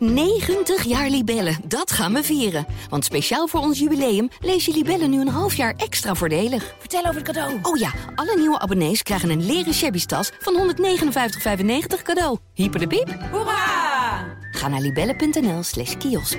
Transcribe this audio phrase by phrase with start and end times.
[0.00, 2.66] 90 jaar Libellen, dat gaan we vieren.
[2.88, 6.74] Want speciaal voor ons jubileum lees je Libellen nu een half jaar extra voordelig.
[6.78, 7.58] Vertel over het cadeau.
[7.62, 12.38] Oh ja, alle nieuwe abonnees krijgen een leren shabby tas van 159,95 cadeau.
[12.54, 13.18] Hyper de piep.
[13.30, 14.24] Hoera!
[14.50, 16.38] Ga naar libellen.nl slash kiosk.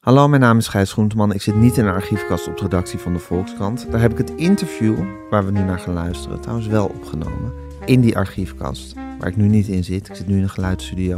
[0.00, 1.32] Hallo, mijn naam is Gijs Groenteman.
[1.32, 3.86] Ik zit niet in de archiefkast op de redactie van de Volkskrant.
[3.90, 4.96] Daar heb ik het interview
[5.30, 7.69] waar we nu naar gaan luisteren trouwens wel opgenomen.
[7.90, 10.08] In die archiefkast, waar ik nu niet in zit.
[10.08, 11.16] Ik zit nu in een geluidsstudio.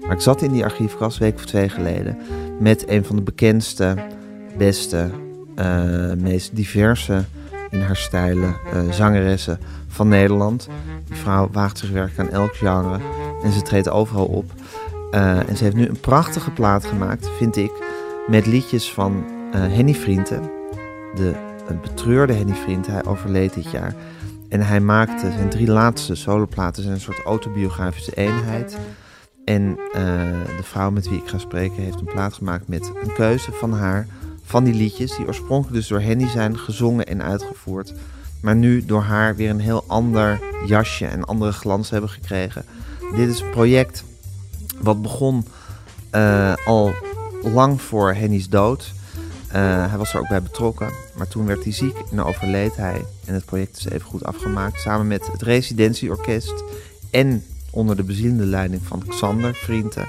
[0.00, 2.18] Maar ik zat in die archiefkast, een week of twee geleden,
[2.58, 3.94] met een van de bekendste,
[4.56, 5.10] beste,
[5.56, 7.24] eh, meest diverse
[7.70, 10.68] in haar stijlen eh, zangeressen van Nederland.
[11.04, 12.98] Die vrouw waagt zich werk aan elk genre
[13.42, 14.52] en ze treedt overal op.
[15.10, 17.72] Eh, en ze heeft nu een prachtige plaat gemaakt, vind ik,
[18.26, 20.50] met liedjes van Henny Vrienden.
[21.14, 21.34] De
[21.68, 23.94] een betreurde Henny Vrienden, hij overleed dit jaar.
[24.50, 28.78] En hij maakte zijn drie laatste soloplaten zijn een soort autobiografische eenheid.
[29.44, 30.02] En eh,
[30.56, 33.72] de vrouw met wie ik ga spreken heeft een plaat gemaakt met een keuze van
[33.72, 34.06] haar
[34.50, 37.94] van die liedjes, die oorspronkelijk dus door Henny zijn gezongen en uitgevoerd,
[38.42, 42.64] maar nu door haar weer een heel ander jasje en andere glans hebben gekregen.
[43.14, 44.04] Dit is een project
[44.80, 45.46] wat begon
[46.10, 46.92] eh, al
[47.42, 48.92] lang voor Henny's dood.
[49.48, 53.04] Eh, hij was er ook bij betrokken, maar toen werd hij ziek en overleed hij.
[53.30, 56.64] En het project is even goed afgemaakt, samen met het residentieorkest
[57.10, 60.08] en onder de bezielende leiding van Xander Vrienden,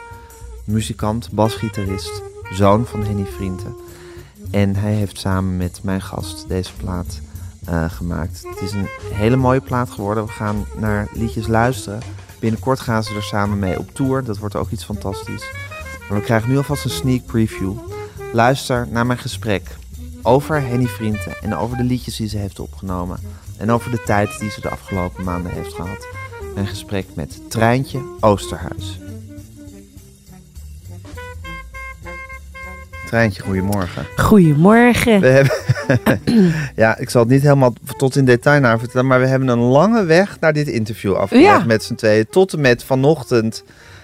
[0.63, 3.75] muzikant, basgitarist, zoon van Henny Vrienden.
[4.51, 7.21] En hij heeft samen met mijn gast deze plaat
[7.65, 8.43] eh, gemaakt.
[8.49, 10.25] Het is een hele mooie plaat geworden.
[10.25, 11.99] We gaan naar liedjes luisteren.
[12.39, 14.23] Binnenkort gaan ze er samen mee op tour.
[14.23, 15.45] Dat wordt ook iets fantastisch.
[16.09, 17.73] Maar we krijgen nu alvast een sneak preview.
[18.33, 19.79] Luister naar mijn gesprek
[20.23, 23.19] over Henny Vrienden en over de liedjes die ze heeft opgenomen.
[23.57, 26.07] En over de tijd die ze de afgelopen maanden heeft gehad.
[26.55, 28.99] Mijn gesprek met Treintje Oosterhuis.
[33.07, 34.05] Treintje, goedemorgen.
[34.17, 35.19] Goedemorgen.
[35.21, 39.27] We hebben, ja, ik zal het niet helemaal tot in detail naar vertellen, maar we
[39.27, 41.63] hebben een lange weg naar dit interview afgelegd Ja.
[41.65, 42.25] met z'n tweeën.
[42.29, 43.63] Tot en met vanochtend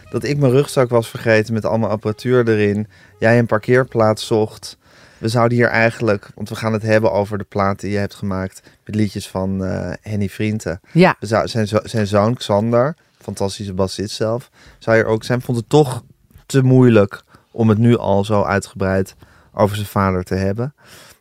[0.09, 2.88] dat ik mijn rugzak was vergeten met allemaal apparatuur erin.
[3.19, 4.78] Jij een parkeerplaats zocht.
[5.17, 8.16] We zouden hier eigenlijk, want we gaan het hebben over de plaat die je hebt
[8.16, 10.79] gemaakt met liedjes van eh, Henny Vrienden.
[10.91, 15.41] Ja, We zou- Zijn, zijn zoon Xander, fantastische bassist zelf, zou hier ook zijn.
[15.41, 16.03] Vond het toch
[16.45, 19.16] te moeilijk om het nu al zo uitgebreid
[19.53, 20.73] over zijn vader te hebben.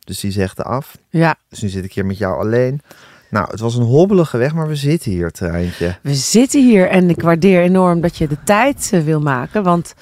[0.03, 0.97] Dus die zegde af.
[1.09, 1.35] ja.
[1.49, 2.81] Dus nu zit ik hier met jou alleen.
[3.29, 5.95] Nou, het was een hobbelige weg, maar we zitten hier, treintje.
[6.01, 9.63] We zitten hier en ik waardeer enorm dat je de tijd eh, wil maken.
[9.63, 9.93] Want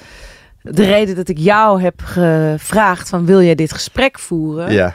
[0.70, 4.94] de reden dat ik jou heb gevraagd van wil jij dit gesprek voeren, Ja,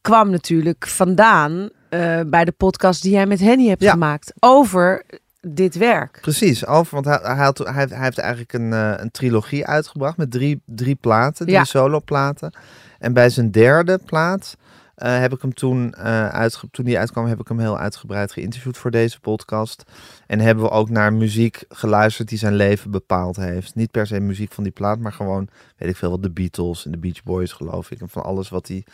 [0.00, 3.90] kwam natuurlijk vandaan eh, bij de podcast die jij met Henny hebt Ja.
[3.90, 5.04] gemaakt over
[5.40, 6.18] dit werk.
[6.20, 6.66] precies.
[6.66, 10.16] Over, want hij, hij, had, hij, heeft- hij heeft eigenlijk een, eh, een trilogie uitgebracht
[10.16, 11.64] met drie, drie platen, drie Ja.
[11.64, 12.52] soloplaten.
[12.98, 14.56] En bij zijn derde plaat
[15.02, 18.78] eh, heb ik hem toen, uitge, toen die uitkwam, heb ik hem heel uitgebreid geïnterviewd
[18.78, 19.84] voor deze podcast.
[20.26, 23.74] En hebben we ook naar muziek geluisterd die zijn leven bepaald heeft.
[23.74, 26.84] Niet per se muziek van die plaat, maar gewoon, weet ik veel, wat de Beatles
[26.84, 28.00] en de Beach Boys geloof ik.
[28.00, 28.84] En van alles wat hij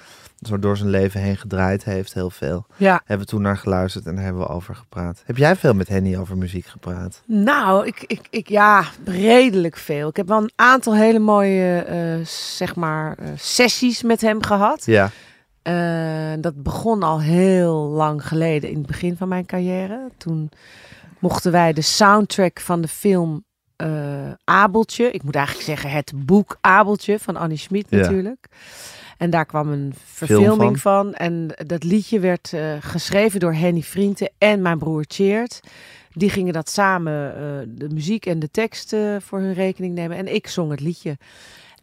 [0.46, 2.66] zo door zijn leven heen gedraaid heeft, heel veel.
[2.76, 3.00] Ja.
[3.04, 5.22] Hebben we toen naar geluisterd en daar hebben we over gepraat.
[5.26, 7.22] Heb jij veel met Henny over muziek gepraat?
[7.26, 10.08] Nou, ik, ik, ik, ja, redelijk veel.
[10.08, 14.84] Ik heb wel een aantal hele mooie, eh, zeg maar, sessies met hem gehad.
[14.84, 15.10] Ja,
[15.68, 20.10] Eh, dat begon al heel lang geleden in het begin van mijn carrière.
[20.16, 20.50] Toen
[21.18, 23.44] mochten wij de soundtrack van de film
[23.76, 25.10] eh, Abeltje.
[25.10, 27.98] Ik moet eigenlijk zeggen het boek Abeltje van Annie Schmid Ja.
[27.98, 28.46] natuurlijk.
[29.18, 31.14] En daar kwam een verfilming van.
[31.14, 35.60] En dat liedje werd eh, geschreven door Henny Vrienden en mijn broer Cheert.
[36.12, 37.34] Die gingen dat samen,
[37.78, 40.16] de muziek en de tekst voor hun rekening nemen.
[40.16, 41.16] En ik zong het liedje.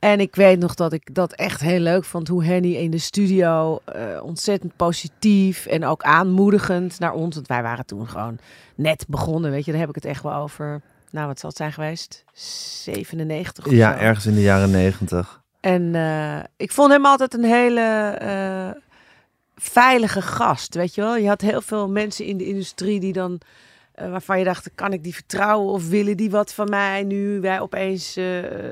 [0.05, 2.27] En ik weet nog dat ik dat echt heel leuk vond.
[2.27, 7.35] Hoe Henny in de studio eh, ontzettend positief en ook aanmoedigend naar ons.
[7.35, 8.37] Want wij waren toen gewoon
[8.75, 9.51] net begonnen.
[9.51, 10.81] Weet je, daar heb ik het echt wel over.
[11.11, 12.23] Nou, wat zal het zijn geweest?
[12.33, 14.03] 97 of ja zo.
[14.03, 15.41] ergens in de jaren negentig.
[15.59, 18.81] En eh, ik vond hem altijd een hele eh,
[19.55, 21.15] veilige gast, weet je wel.
[21.15, 23.39] Je had heel veel mensen in de industrie die dan,
[23.95, 27.39] eh, waarvan je dacht, kan ik die vertrouwen of willen die wat van mij nu
[27.41, 28.25] wij opeens eh,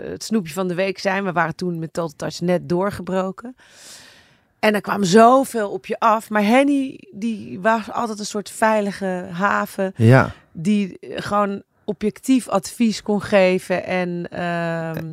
[0.10, 1.24] het snoepje van de week zijn.
[1.24, 3.56] We waren toen met Total Touch net doorgebroken.
[4.60, 6.30] En er kwam zoveel op je af.
[6.30, 13.02] Maar Henny, die was altijd een soort veilige haven Ja, die eh, gewoon objectief advies
[13.02, 14.28] kon geven en...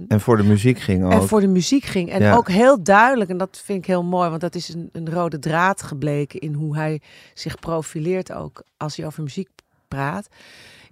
[0.09, 1.13] en voor de muziek ging ook.
[1.13, 2.11] en voor de muziek ging.
[2.11, 2.35] En Ja.
[2.35, 5.39] ook heel duidelijk, en dat vind ik heel mooi, want dat is een, een rode
[5.39, 7.01] draad gebleken in hoe hij
[7.35, 9.49] zich profileert ook als hij over muziek
[9.91, 10.29] praat.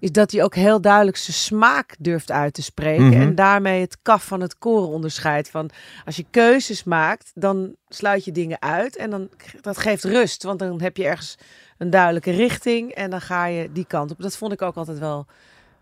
[0.01, 3.07] is dat hij ook heel duidelijk zijn smaak durft uit te spreken.
[3.07, 3.21] Mhm.
[3.21, 5.51] En daarmee het kaf van het koren onderscheidt.
[5.51, 5.71] Van
[6.05, 8.97] als je keuzes maakt, dan sluit je dingen uit.
[8.97, 9.29] En dan,
[9.61, 10.43] dat geeft rust.
[10.43, 11.37] Want dan heb je ergens
[11.79, 12.93] een duidelijke richting.
[12.93, 14.21] En dan ga je die kant op.
[14.21, 15.27] Dat vond ik ook altijd wel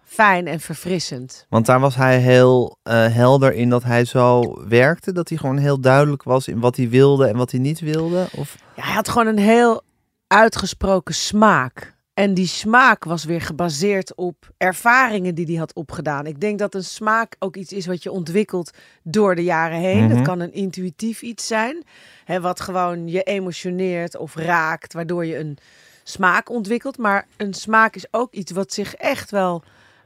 [0.04, 1.46] fijn en verfrissend.
[1.48, 5.12] Want daar was hij heel eh, helder in dat hij zo werkte.
[5.12, 8.26] Dat hij gewoon heel duidelijk was in wat hij wilde en wat hij niet wilde.
[8.36, 8.56] Of...
[8.74, 9.82] Ja, hij had gewoon een heel
[10.26, 11.95] uitgesproken smaak.
[12.16, 16.26] En die smaak was weer gebaseerd op ervaringen die hij had opgedaan.
[16.26, 18.70] Ik denk dat een smaak ook iets is wat je ontwikkelt
[19.02, 20.04] door de jaren heen.
[20.04, 20.16] Mhm.
[20.16, 21.84] Het kan een intuïtief iets zijn,
[22.24, 25.58] hè, wat gewoon je emotioneert of raakt, waardoor je een
[26.02, 26.98] smaak ontwikkelt.
[26.98, 29.62] Maar een smaak is ook iets wat zich echt wel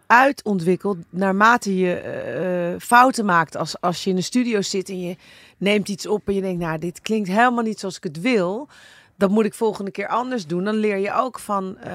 [0.07, 3.57] uitontwikkelt naarmate je eh, eh, fouten maakt.
[3.57, 5.17] Als, als je in een studio zit en je
[5.59, 8.69] neemt iets op en je denkt, nou, dit klinkt helemaal niet zoals ik het wil.
[9.21, 10.65] Dat moet ik volgende keer anders doen.
[10.65, 11.93] Dan leer je ook van eh,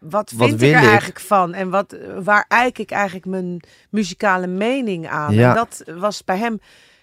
[0.00, 0.88] wat vind ik er ik?
[0.88, 3.60] eigenlijk van en wat, waar eik ik eigenlijk mijn
[3.90, 5.34] muzikale mening aan.
[5.34, 5.48] Ja.
[5.48, 6.60] En dat was bij hem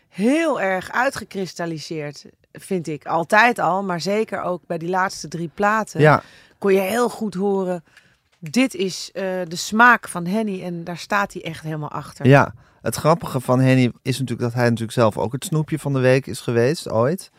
[0.09, 3.05] heel erg uitgekristalliseerd, vind ik.
[3.05, 6.21] Altijd al, maar zeker ook bij die laatste drie platen Ja,
[6.57, 7.83] kon je heel goed horen.
[8.39, 12.25] Dit is eh, de smaak van Henny en daar staat hij echt helemaal achter.
[12.25, 15.93] ja, het grappige van Henny is natuurlijk dat hij natuurlijk zelf ook het snoepje van
[15.93, 17.31] de week is geweest, ooit.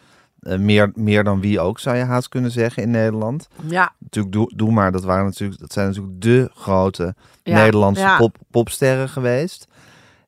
[0.49, 3.49] Eh, meer, meer dan wie ook, zou je haast kunnen zeggen in Nederland.
[3.67, 8.03] Ja, Natuurlijk, doe, doe maar, dat, waren natuurlijk, dat zijn natuurlijk de grote ja, Nederlandse
[8.03, 8.17] ja.
[8.17, 9.67] pop, popsterren geweest.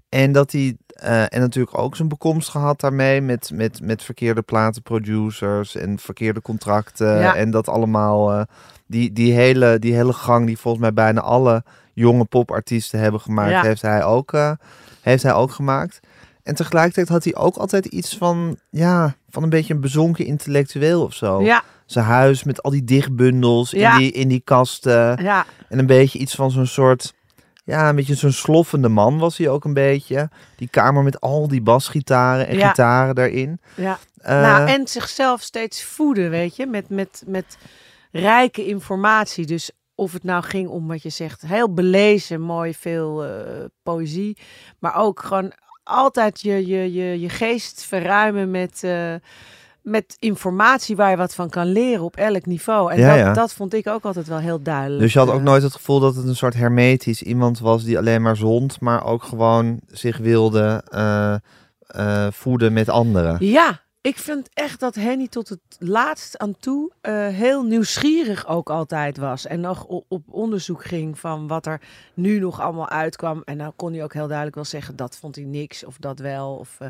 [0.09, 4.43] En dat hij eh, en natuurlijk ook zijn bekomst gehad daarmee met, met, met verkeerde
[4.43, 7.19] platenproducers en verkeerde contracten.
[7.19, 7.35] Ja.
[7.35, 8.43] En dat allemaal, eh,
[8.87, 13.67] die, die, hele, die hele gang die volgens mij bijna alle jonge popartiesten hebben gemaakt,
[13.67, 14.33] heeft, hij ook,
[15.01, 16.01] heeft hij ook gemaakt.
[16.51, 21.03] En tegelijkertijd had hij ook altijd iets van, ja, van een beetje een bezonken intellectueel
[21.03, 21.43] of zo.
[21.43, 23.93] Ja, Zijn huis met al die dichtbundels Ja.
[23.93, 25.23] in, die, in die kasten.
[25.23, 27.15] ja, En een beetje iets van zo'n soort.
[27.65, 30.31] Ja, een beetje zo'n sloffende man was hij ook een beetje.
[30.57, 33.61] Die kamer met al die basgitaren en gitaren daarin.
[33.77, 33.99] ja.
[34.21, 37.57] Eh, nou, en zichzelf steeds voeden, weet je, met, met, met
[38.13, 39.47] rijke informatie.
[39.47, 44.39] Dus of het nou ging om wat je zegt, heel belezen, mooi veel eh, poëzie.
[44.79, 45.53] Maar ook gewoon
[45.91, 49.15] altijd je, je, je, je geest verruimen met, eh,
[49.83, 52.93] met informatie waar je wat van kan leren op elk niveau.
[52.93, 53.33] En Ja, dat, ja.
[53.33, 55.01] dat vond ik ook altijd wel heel duidelijk.
[55.01, 57.99] dus je had ook nooit het gevoel dat het een soort hermetisch iemand was die
[57.99, 61.35] alleen maar zond, maar ook gewoon zich wilde eh,
[61.87, 63.37] eh, voeden met anderen.
[63.47, 68.71] Ja, ik vind echt dat Henny tot het laatst aan toe eh, heel nieuwsgierig ook
[68.71, 69.47] altijd was.
[69.47, 71.81] En nog op onderzoek ging van wat er
[72.15, 73.43] nu nog allemaal uitkwam.
[73.45, 76.19] En nou kon hij ook heel duidelijk wel zeggen, dat vond hij niks of dat
[76.19, 76.55] wel.
[76.57, 76.89] Of, eh,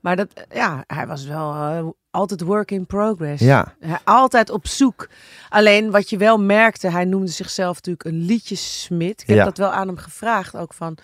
[0.00, 3.42] maar dat, eh, ja, hij was wel altijd work in progress.
[3.42, 5.08] Ja, Hij, altijd op zoek.
[5.48, 9.20] Alleen wat je wel merkte, hij noemde zichzelf natuurlijk een liedjesmid.
[9.20, 9.44] Ik heb Ja.
[9.44, 10.98] dat wel aan hem gevraagd ook van,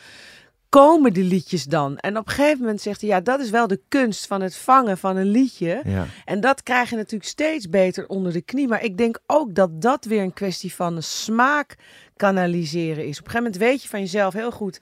[0.80, 1.98] komen die liedjes dan?
[1.98, 4.56] En op een gegeven moment zegt hij, ja, dat is wel de kunst van het
[4.56, 5.82] vangen van een liedje.
[5.84, 6.06] ja.
[6.24, 8.68] En dat krijg je natuurlijk steeds beter onder de knie.
[8.68, 11.76] Maar ik denk ook dat dat weer een kwestie van een smaak
[12.16, 13.18] kanaliseren is.
[13.18, 14.80] Op een gegeven moment weet je van jezelf heel goed,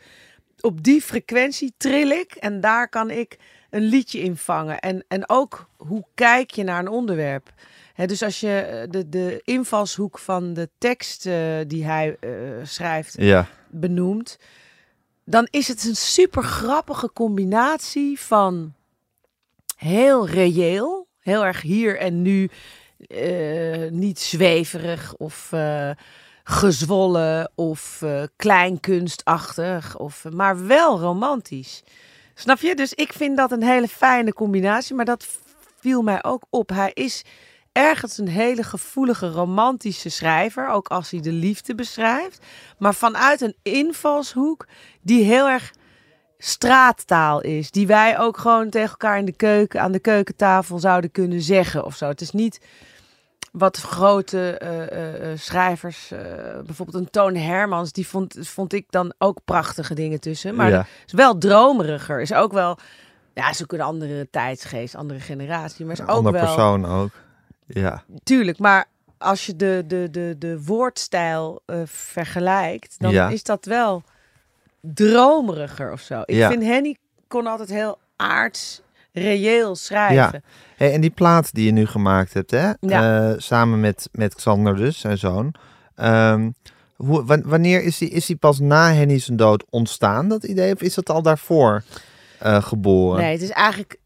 [0.60, 3.38] op die frequentie tril ik en daar kan ik
[3.70, 4.78] een liedje in vangen.
[4.78, 7.52] En, en ook hoe kijk je naar een onderwerp.
[8.06, 11.34] Dus als je eh, de, de invalshoek van de tekst eh,
[11.66, 12.30] die hij eh,
[12.62, 13.48] schrijft ja.
[13.70, 14.38] benoemt,
[15.24, 18.74] dan is het een super grappige combinatie van
[19.76, 22.50] heel reëel, heel erg hier en nu,
[23.08, 25.90] eh, niet zweverig of eh,
[26.44, 31.82] gezwollen of eh, kleinkunstachtig, of, maar wel romantisch.
[32.34, 32.74] Snap je?
[32.74, 35.26] Dus ik vind dat een hele fijne combinatie, maar dat
[35.80, 36.68] viel mij ook op.
[36.68, 37.24] Hij is
[37.72, 42.46] ergens een hele gevoelige, romantische schrijver, ook als hij de liefde beschrijft.
[42.78, 44.66] Maar vanuit een invalshoek
[45.00, 45.72] die heel erg
[46.38, 47.70] straattaal is.
[47.70, 51.84] Die wij ook gewoon tegen elkaar in de keuken, aan de keukentafel zouden kunnen zeggen
[51.84, 52.08] of zo.
[52.08, 52.60] Het is niet
[53.52, 56.12] wat grote eh, eh, eh, schrijvers,
[56.64, 60.54] bijvoorbeeld een Toon Hermans, die vond, vond ik dan ook prachtige dingen tussen.
[60.54, 60.86] Maar ja.
[61.06, 62.20] is wel dromeriger.
[62.20, 62.78] Is ook wel,
[63.34, 65.84] ja, is ook een andere tijdsgeest, andere generatie.
[65.84, 67.10] Maar is Een ook wel, persoon ook.
[67.80, 68.02] Ja.
[68.22, 68.58] tuurlijk.
[68.58, 68.84] Maar
[69.18, 73.28] als je de, de, de, de woordstijl eh, vergelijkt, dan Ja.
[73.28, 74.02] is dat wel
[74.80, 76.20] dromeriger of zo.
[76.24, 76.48] Ik Ja.
[76.50, 76.96] vind Henny
[77.28, 78.80] kon altijd heel aards,
[79.12, 80.42] reëel schrijven.
[80.76, 82.70] Hey, en die plaat die je nu gemaakt hebt, hè?
[82.80, 83.28] Ja.
[83.30, 85.54] Eh, samen met, met Xander dus, zijn zoon.
[85.94, 86.50] Ehm,
[86.96, 90.74] hoe, wan- wanneer is die, is die pas na Henny zijn dood ontstaan, dat idee?
[90.74, 91.82] Of is dat al daarvoor
[92.38, 93.20] eh, geboren?
[93.22, 93.98] Nee, het is eigenlijk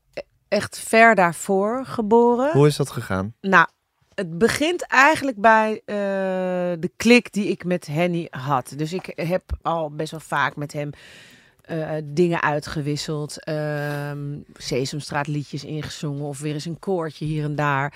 [0.48, 2.52] echt ver daarvoor geboren.
[2.52, 3.34] Hoe is dat gegaan?
[3.40, 3.66] Nou,
[4.14, 5.96] het begint eigenlijk bij uh,
[6.80, 8.72] de klik die ik met Henny had.
[8.76, 10.90] Dus ik heb al best wel vaak met hem
[11.70, 13.48] uh, dingen uitgewisseld.
[13.48, 14.10] Uh,
[14.54, 17.94] Sesamstraat liedjes ingezongen of weer eens een koortje hier en daar.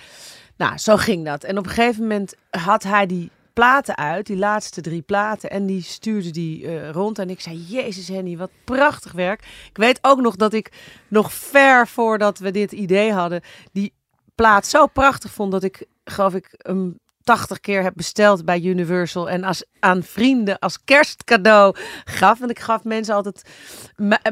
[0.57, 1.45] Nou, zo ging dat.
[1.45, 3.31] En op een gegeven moment had hij die
[3.61, 5.51] platen uit, die laatste drie platen.
[5.51, 7.19] En die stuurde die uh, rond.
[7.19, 9.41] En ik zei, jezus Henny, wat prachtig werk.
[9.69, 10.73] Ik weet ook nog dat ik
[11.09, 13.43] nog ver voordat we dit idee hadden...
[13.73, 13.93] die
[14.35, 19.31] plaat zo prachtig vond dat ik, geloof ik, een 80 keer heb besteld bij Universal
[19.31, 22.39] en als, aan vrienden als kerstcadeau gaf.
[22.39, 23.43] Want ik gaf mensen altijd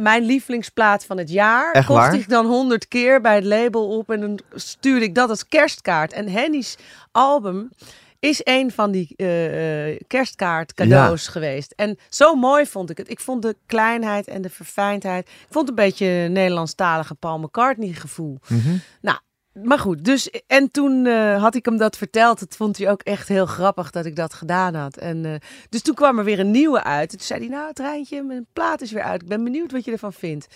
[0.01, 1.73] mijn lievelingsplaat van het jaar.
[1.73, 2.15] Echt kocht waar?
[2.15, 6.13] ik dan 100 keer bij het label op en dan stuurde ik dat als kerstkaart.
[6.13, 6.77] En Henny's
[7.13, 7.71] album
[8.19, 11.31] is een van die uh, kerstkaart cadeaus ja.
[11.31, 11.73] geweest.
[11.77, 13.11] En zo mooi vond ik het.
[13.11, 15.29] Ik vond de kleinheid en de verfijndheid.
[15.29, 18.39] Ik vond een beetje Nederlandstalige Paul McCartney gevoel.
[18.49, 18.81] Mm -hmm.
[19.01, 19.19] Nou,
[19.53, 22.41] maar goed, dus en toen uh, had ik hem dat verteld.
[22.41, 24.97] Het vond hij ook echt heel grappig dat ik dat gedaan had.
[24.97, 25.35] En uh,
[25.69, 27.13] dus toen kwam er weer een nieuwe uit.
[27.13, 29.23] En toen zei hij, nou, het Rijntje, mijn plaat is weer uit.
[29.23, 30.47] Ik ben benieuwd wat je ervan vindt.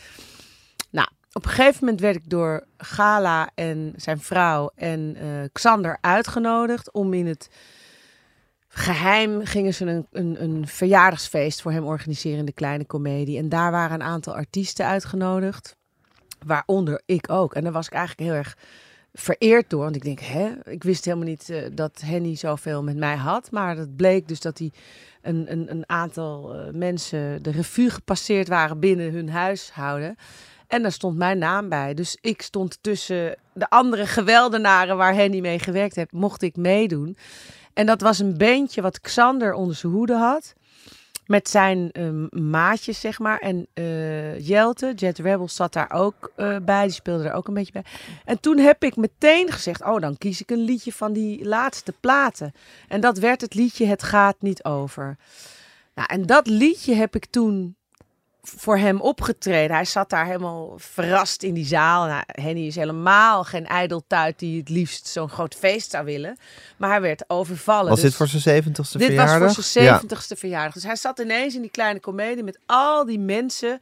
[0.90, 5.98] Nou, op een gegeven moment werd ik door Gala en zijn vrouw en uh, Xander
[6.00, 7.50] uitgenodigd om in het
[8.68, 13.38] geheim gingen ze een, een, een verjaardagsfeest voor hem organiseren in de kleine komedie.
[13.38, 15.76] En daar waren een aantal artiesten uitgenodigd,
[16.46, 17.54] waaronder ik ook.
[17.54, 18.56] En daar was ik eigenlijk heel erg
[19.12, 19.82] vereerd door.
[19.82, 23.50] Want ik denk, hè, ik wist helemaal niet uh, dat Henny zoveel met mij had.
[23.50, 24.72] Maar het bleek dus dat hij
[25.22, 30.16] een, een, een aantal uh, mensen de revue gepasseerd waren binnen hun huishouden.
[30.72, 31.94] En daar stond mijn naam bij.
[31.94, 37.16] Dus ik stond tussen de andere geweldenaren waar Henny mee gewerkt heeft, mocht ik meedoen.
[37.72, 40.54] En dat was een bandje wat Xander onder zijn hoede had.
[41.26, 43.38] Met zijn uh, maatjes, zeg maar.
[43.38, 46.82] En uh, Jelte, Jet Rebels, zat daar ook uh, bij.
[46.82, 47.84] Die speelde er ook een beetje bij.
[48.24, 51.94] En toen heb ik meteen gezegd: Oh, dan kies ik een liedje van die laatste
[52.00, 52.52] platen.
[52.88, 55.16] En dat werd het liedje Het gaat niet over.
[55.94, 57.76] Nou, en dat liedje heb ik toen
[58.42, 59.76] voor hem opgetreden.
[59.76, 62.06] Hij zat daar helemaal verrast in die zaal.
[62.06, 66.36] Nou, Henny is helemaal geen ijdeltuit die het liefst zo'n groot feest zou willen.
[66.76, 67.88] Maar hij werd overvallen.
[67.88, 69.38] Was dus dit voor zijn zeventigste dit verjaardag?
[69.38, 70.40] was voor zijn zeventigste ja.
[70.40, 70.72] verjaardag.
[70.74, 73.80] Dus hij zat ineens in die kleine komedie met al die mensen...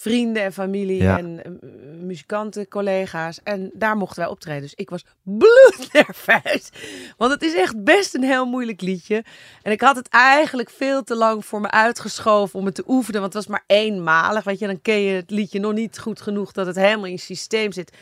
[0.00, 1.18] Vrienden en familie Ja.
[1.18, 1.70] en uh,
[2.02, 3.40] muzikanten, collega's.
[3.42, 4.62] En daar mochten wij optreden.
[4.62, 6.68] Dus ik was bloednerveus.
[7.16, 9.24] Want het is echt best een heel moeilijk liedje.
[9.62, 13.20] En ik had het eigenlijk veel te lang voor me uitgeschoven om het te oefenen.
[13.20, 14.44] Want het was maar eenmalig.
[14.44, 17.10] Weet je, dan ken je het liedje nog niet goed genoeg dat het helemaal in
[17.12, 17.96] je systeem zit.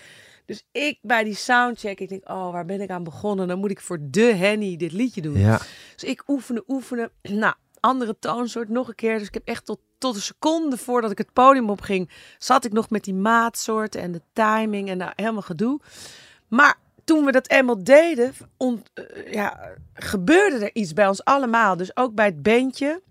[0.46, 3.48] Dus ik bij die soundcheck, ik denk, oh, waar ben ik aan begonnen?
[3.48, 5.38] Dan moet ik voor de Henny dit liedje doen.
[5.38, 5.60] Ja.
[5.94, 7.10] Dus ik oefenen, oefenen.
[7.22, 7.54] Nou,
[7.86, 9.18] andere toonsoort nog een keer.
[9.18, 12.72] Dus ik heb echt tot, tot een seconde voordat ik het podium opging, zat ik
[12.72, 15.80] nog met die maatsoorten en de timing en nou, helemaal gedoe.
[16.48, 18.72] Maar toen we dat eenmaal deden, uh,
[19.32, 21.76] ja, gebeurde er iets bij ons allemaal.
[21.76, 23.02] Dus ook bij het bandje.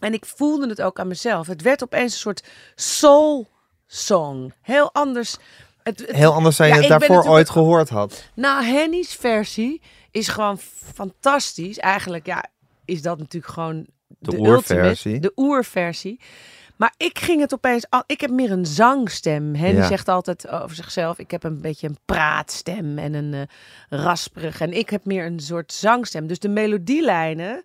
[0.00, 1.46] En ik voelde het ook aan mezelf.
[1.46, 2.44] Het werd opeens een soort
[2.74, 3.46] soul
[3.86, 4.52] song.
[4.62, 5.36] Heel anders.
[5.82, 8.30] Het, het, Heel anders dan je het daarvoor ooit gehoord had.
[8.34, 10.58] nou, Henny's versie is gewoon
[10.94, 11.78] fantastisch.
[11.78, 12.44] Eigenlijk, ja,
[12.84, 13.86] is dat natuurlijk gewoon
[14.30, 15.18] De oerversie.
[15.20, 16.20] de oerversie.
[16.76, 17.86] Maar ik ging het opeens...
[17.90, 19.54] al- Ik heb meer een zangstem.
[19.54, 19.86] Henny Ja.
[19.86, 21.18] zegt altijd over zichzelf...
[21.18, 23.42] Ik heb een beetje een praatstem en een eh,
[24.00, 24.60] rasperig.
[24.60, 26.26] En ik heb meer een soort zangstem.
[26.26, 27.62] Dus de melodielijnen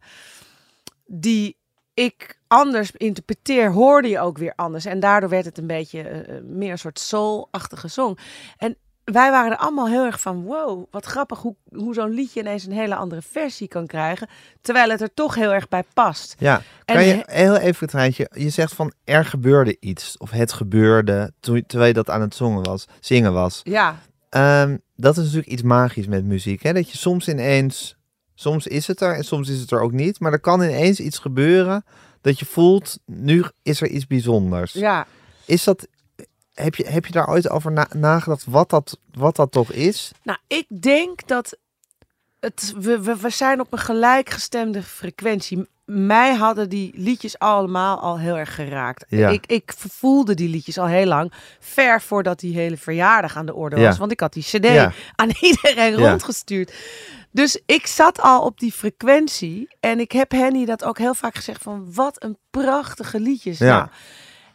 [1.05, 1.57] die
[1.93, 4.85] ik anders interpreteer, hoorde je ook weer anders.
[4.85, 8.17] En daardoor werd het een beetje eh, eh, meer een soort soul-achtige song.
[8.57, 12.39] En wij waren er allemaal heel erg van, wow, wat grappig hoe, hoe zo'n liedje
[12.39, 14.27] ineens een hele andere versie kan krijgen.
[14.61, 16.35] Terwijl het er toch heel erg bij past.
[16.39, 18.29] Ja, En kan je he- heel even het rijtje.
[18.33, 20.17] Je zegt van er gebeurde iets.
[20.17, 23.59] Of het gebeurde toen, terwijl je dat aan het zongen was, zingen was.
[23.63, 23.95] Ja,
[24.29, 26.63] Ehm, dat is natuurlijk iets magisch met muziek.
[26.63, 26.73] Hè?
[26.73, 27.95] Dat je soms ineens,
[28.35, 30.19] soms is het er en soms is het er ook niet.
[30.19, 31.83] Maar er kan ineens iets gebeuren
[32.21, 34.73] dat je voelt, nu is er iets bijzonders.
[34.73, 35.05] ja.
[35.45, 35.87] Is dat,
[36.53, 40.11] heb je, heb je daar ooit over na- nagedacht wat dat, wat dat toch is?
[40.23, 41.57] Nou, ik denk dat
[42.39, 45.69] het, we, we, we zijn op een gelijkgestemde frequentie.
[45.85, 49.05] Mij hadden die liedjes allemaal al heel erg geraakt.
[49.07, 49.29] Ja.
[49.29, 53.53] Ik, ik voelde die liedjes al heel lang, ver voordat die hele verjaardag aan de
[53.55, 53.93] orde was.
[53.93, 53.99] Ja.
[53.99, 54.91] Want ik had die cd Ja.
[55.15, 56.73] aan iedereen rondgestuurd.
[57.31, 59.75] Dus ik zat al op die frequentie.
[59.79, 63.57] En ik heb Henny dat ook heel vaak gezegd van, wat een prachtige liedjes.
[63.57, 63.77] Ja.
[63.77, 63.89] Nou,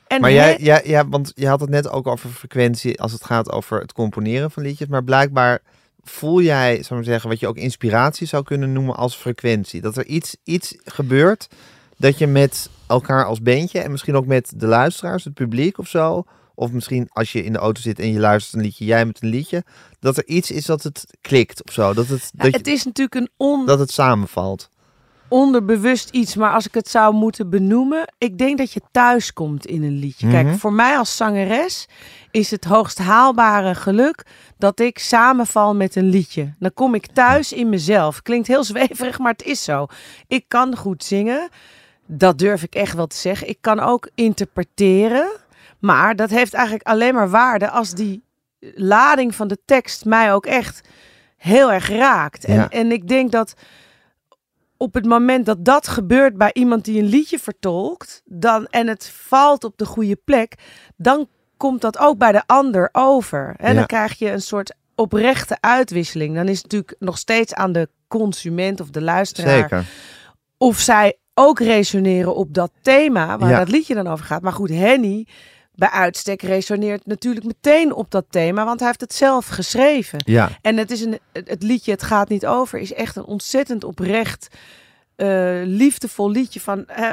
[0.07, 3.25] en Maar jij, ja, ja, want je had het net ook over frequentie als het
[3.25, 4.89] gaat over het componeren van liedjes.
[4.89, 5.63] Maar blijkbaar
[6.03, 9.81] voel jij, zou ik zeggen, wat je ook inspiratie zou kunnen noemen als frequentie.
[9.81, 11.49] Dat er iets, iets gebeurt
[11.97, 15.89] dat je met elkaar als bandje en misschien ook met de luisteraars, het publiek of
[15.89, 19.07] zo, Of misschien als je in de auto zit en je luistert een liedje, jij
[19.07, 19.65] met een liedje.
[20.01, 21.95] Dat er iets is dat het klikt of zo.
[21.95, 23.67] Dat het, dat, het is natuurlijk een on...
[23.67, 24.69] dat het samenvalt.
[25.29, 29.67] Onderbewust iets, maar als ik het zou moeten benoemen, ik denk dat je thuis komt
[29.67, 30.27] in een liedje.
[30.27, 30.35] Mhm.
[30.45, 31.89] Kijk, voor mij als zangeres
[32.31, 34.23] is het hoogst haalbare geluk
[34.59, 36.55] dat ik samenval met een liedje.
[36.59, 38.23] Dan kom ik thuis in mezelf.
[38.23, 39.87] Klinkt heel zweverig, maar het is zo.
[40.27, 41.49] Ik kan goed zingen.
[42.07, 43.49] Dat durf ik echt wel te zeggen.
[43.49, 45.29] Ik kan ook interpreteren.
[45.79, 48.23] Maar dat heeft eigenlijk alleen maar waarde als die
[48.75, 50.89] lading van de tekst mij ook echt
[51.37, 52.45] heel erg raakt.
[52.45, 52.71] En, Ja.
[52.71, 53.55] en ik denk dat
[54.77, 59.09] op het moment dat dat gebeurt bij iemand die een liedje vertolkt, dan, en het
[59.15, 60.55] valt op de goede plek,
[60.97, 63.55] dan komt dat ook bij de ander over.
[63.59, 63.75] En Ja.
[63.79, 66.35] dan krijg je een soort oprechte uitwisseling.
[66.35, 69.85] Dan is het natuurlijk nog steeds aan de consument of de luisteraar Zeker.
[70.59, 73.59] of zij ook resoneren op dat thema waar Ja.
[73.59, 74.43] dat liedje dan over gaat.
[74.43, 75.27] Maar goed, Henny
[75.77, 80.19] bij uitstek resoneert natuurlijk meteen op dat thema, want hij heeft het zelf geschreven.
[80.25, 83.25] Ja, En het is een, het het liedje Het gaat niet over is echt een
[83.25, 84.49] ontzettend oprecht,
[85.17, 87.11] eh, liefdevol liedje van eh,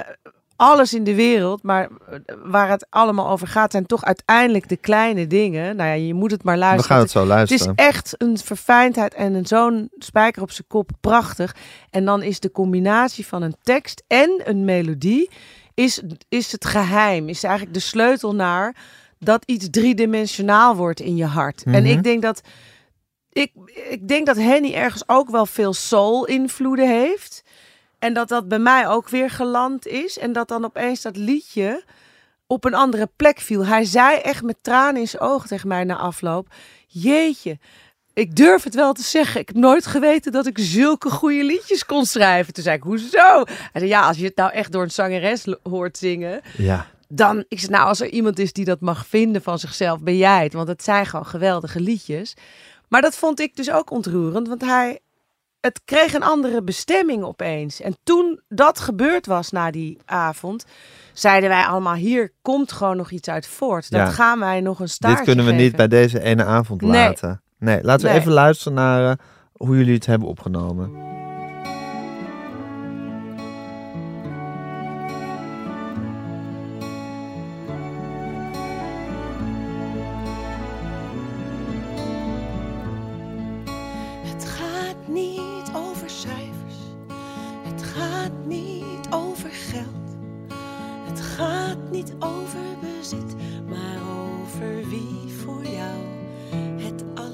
[0.55, 4.77] alles in de wereld, maar eh, waar het allemaal over gaat zijn toch uiteindelijk de
[4.77, 5.75] kleine dingen.
[5.75, 6.91] Nou ja, je moet het maar we luisteren.
[6.91, 7.73] gaan het zo Het luisteren.
[7.75, 11.55] is echt een verfijndheid en een zo'n spijker op zijn kop prachtig.
[11.89, 15.29] En dan is de combinatie van een tekst en een melodie
[15.73, 17.29] is, is het geheim.
[17.29, 18.75] Is eigenlijk de sleutel naar
[19.19, 21.63] dat iets driedimensionaal wordt in je hart.
[21.63, 21.85] En Mhm.
[21.85, 22.41] ik denk dat
[23.31, 23.51] ik,
[23.89, 27.43] ik denk dat Henny ergens ook wel veel soul invloeden heeft.
[27.99, 30.17] En dat dat bij mij ook weer geland is.
[30.17, 31.83] En dat dan opeens dat liedje
[32.47, 33.65] op een andere plek viel.
[33.65, 36.47] Hij zei echt met tranen in zijn ogen tegen mij na afloop.
[36.87, 37.59] Jeetje,
[38.13, 39.41] ik durf het wel te zeggen.
[39.41, 42.53] Ik heb nooit geweten dat ik zulke goede liedjes kon schrijven.
[42.53, 43.43] Toen zei ik, hoezo?
[43.45, 47.45] Hij zei, ja, als je het nou echt door een zangeres hoort zingen, Ja, dan
[47.47, 50.43] ik zeg, nou, als er iemand is die dat mag vinden van zichzelf, ben jij
[50.43, 50.53] het.
[50.53, 52.33] Want het zijn gewoon geweldige liedjes.
[52.87, 54.99] Maar dat vond ik dus ook ontroerend, want hij,
[55.59, 57.81] het kreeg een andere bestemming opeens.
[57.81, 60.65] En toen dat gebeurd was na die avond,
[61.13, 63.91] zeiden wij allemaal, hier komt gewoon nog iets uit voort.
[63.91, 64.09] Dat Ja.
[64.11, 65.65] gaan wij nog een staartje dit kunnen we geven.
[65.65, 66.91] niet bij deze ene avond Nee.
[66.91, 67.41] laten.
[67.63, 68.19] Nee, laten we Nee.
[68.19, 69.15] even luisteren naar eh,
[69.53, 70.91] hoe jullie het hebben opgenomen.
[84.25, 86.77] Het gaat niet over cijfers.
[87.63, 90.15] Het gaat niet over geld.
[91.07, 93.35] Het gaat niet over bezit,
[93.69, 96.01] maar over wie voor jou
[96.81, 97.32] het allermeeste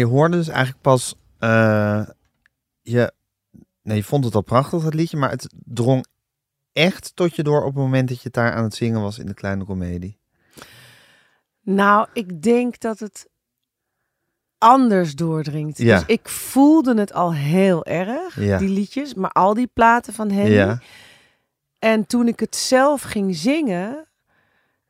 [0.00, 1.14] je hoorde dus eigenlijk pas...
[1.38, 2.02] eh,
[2.82, 3.12] je,
[3.82, 6.04] nee, je vond het al prachtig, dat liedje, maar het drong
[6.72, 9.18] echt tot je door op het moment dat je het daar aan het zingen was
[9.18, 10.18] in de kleine komedie.
[11.62, 13.28] Nou, ik denk dat het
[14.58, 15.78] anders doordringt.
[15.78, 15.98] Ja.
[15.98, 18.58] Dus ik voelde het al heel erg, Ja.
[18.58, 20.52] die liedjes, maar al die platen van Henny.
[20.54, 20.80] Ja.
[21.78, 24.06] En toen ik het zelf ging zingen,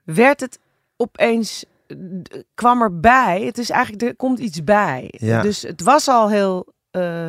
[0.05, 0.59] werd het
[0.96, 1.64] opeens
[2.55, 3.42] kwam erbij.
[3.44, 5.09] Het is eigenlijk er komt iets bij.
[5.11, 5.42] Ja.
[5.42, 7.29] Dus het was al heel eh,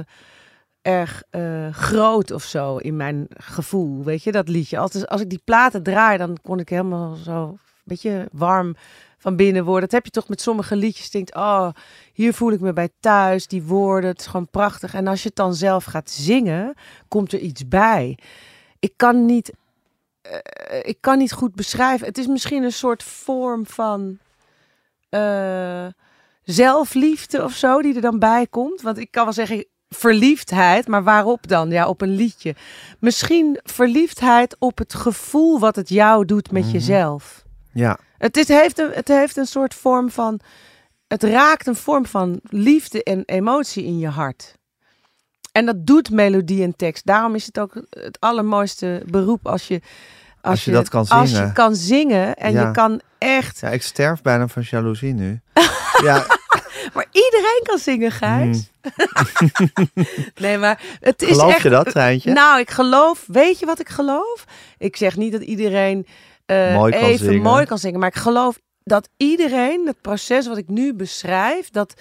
[0.82, 4.78] erg eh, groot of zo in mijn gevoel, weet je dat liedje.
[4.78, 8.76] Als, als ik die platen draai, dan kon ik helemaal zo een beetje warm
[9.18, 9.82] van binnen worden.
[9.82, 11.06] Dat heb je toch met sommige liedjes.
[11.06, 11.70] Je denkt, oh,
[12.14, 13.48] hier voel ik me bij thuis.
[13.48, 14.94] Die woorden, het is gewoon prachtig.
[14.94, 16.74] En als je het dan zelf gaat zingen,
[17.08, 18.18] komt er iets bij.
[18.80, 19.52] Ik kan niet,
[20.22, 20.38] eh,
[20.82, 22.08] ik kan niet goed beschrijven.
[22.08, 24.18] Het is misschien een soort vorm van
[25.12, 25.86] eh,
[26.44, 28.82] zelfliefde of zo die er dan bij komt.
[28.82, 31.70] Want ik kan wel zeggen verliefdheid, maar waarop dan?
[31.70, 32.56] Ja, op een liedje.
[33.00, 36.72] Misschien verliefdheid op het gevoel wat het jou doet met Mhm.
[36.72, 37.44] jezelf.
[37.74, 37.98] Ja.
[38.18, 40.40] Het, is, heeft een, het heeft een soort vorm van.
[41.08, 44.56] Het raakt een vorm van liefde en emotie in je hart.
[45.52, 47.06] En dat doet melodie en tekst.
[47.06, 49.82] Daarom is het ook het allermooiste beroep als je.
[50.42, 51.46] Als je dat kan Als zingen.
[51.48, 52.66] je kan zingen en Ja.
[52.68, 53.60] je kan echt.
[53.60, 55.40] ja, ik sterf bijna van jaloezie nu.
[56.04, 56.26] ja,
[56.94, 58.70] Maar iedereen kan zingen, Gijs.
[60.42, 61.38] nee, maar het is Hmm.
[61.38, 61.62] geloof echt.
[61.64, 62.32] je dat, Treintje?
[62.34, 63.24] Nou, ik geloof.
[63.28, 64.46] Weet je wat ik geloof?
[64.78, 66.08] Ik zeg niet dat iedereen
[66.46, 67.42] eh, Mooi kan even zingen.
[67.42, 71.94] mooi kan zingen, maar ik geloof dat iedereen het proces wat ik nu beschrijf, dat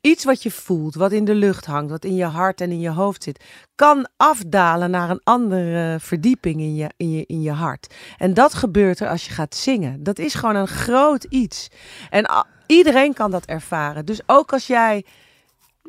[0.00, 2.80] iets wat je voelt, wat in de lucht hangt, wat in je hart en in
[2.80, 7.52] je hoofd zit, kan afdalen naar een andere verdieping in je, in je, in je
[7.52, 7.94] hart.
[8.18, 10.02] En dat gebeurt er als je gaat zingen.
[10.02, 11.68] Dat is gewoon een groot iets.
[12.10, 14.04] En iedereen kan dat ervaren.
[14.04, 15.04] Dus ook als jij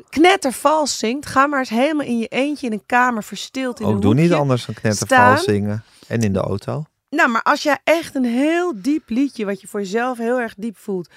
[0.10, 3.94] knettervals zingt, ga maar eens helemaal in je eentje in een kamer verstild in een
[3.94, 4.92] Ook doe niet anders dan staan.
[4.92, 5.84] knettervals zingen.
[6.08, 6.86] En in de auto.
[7.10, 10.54] Nou, maar als jij echt een heel diep liedje, wat je voor jezelf heel erg
[10.58, 11.10] diep voelt,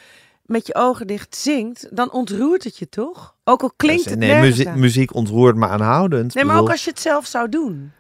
[0.44, 3.36] met je ogen dicht zingt, dan ontroert het je toch?
[3.44, 6.34] Ook al klinkt Dus, het nee, muziek, ontroert me aanhoudend.
[6.34, 7.92] Nee, maar bedoel- ook als je het zelf zou doen.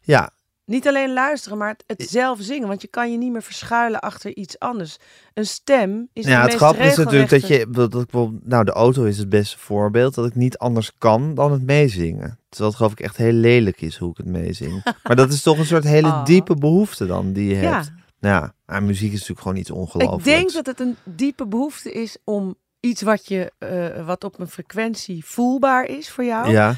[0.00, 0.30] Ja,
[0.64, 2.68] Niet alleen luisteren, maar het, het zelf zingen.
[2.68, 4.96] Want je kan je niet meer verschuilen achter iets anders.
[5.34, 7.66] Een stem is de ja, het grappige is natuurlijk dat je...
[7.70, 10.14] Dat, ik nou, de auto is het beste voorbeeld.
[10.14, 12.38] Dat ik niet anders kan dan het meezingen.
[12.48, 14.82] Terwijl het geloof ik echt heel lelijk is hoe ik het meezing.
[15.04, 16.24] maar dat is toch een soort hele Oh.
[16.24, 17.74] diepe behoefte dan die je Ja.
[17.74, 17.92] hebt.
[18.20, 20.26] Ja, maar muziek is natuurlijk gewoon iets ongelooflijks.
[20.26, 24.38] Ik denk dat het een diepe behoefte is om iets wat, je, eh, wat op
[24.38, 26.50] een frequentie voelbaar is voor jou.
[26.50, 26.76] Ja,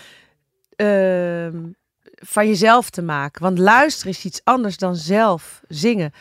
[0.77, 1.59] ehm,
[2.15, 3.43] van jezelf te maken.
[3.43, 6.13] Want luisteren is iets anders dan zelf zingen.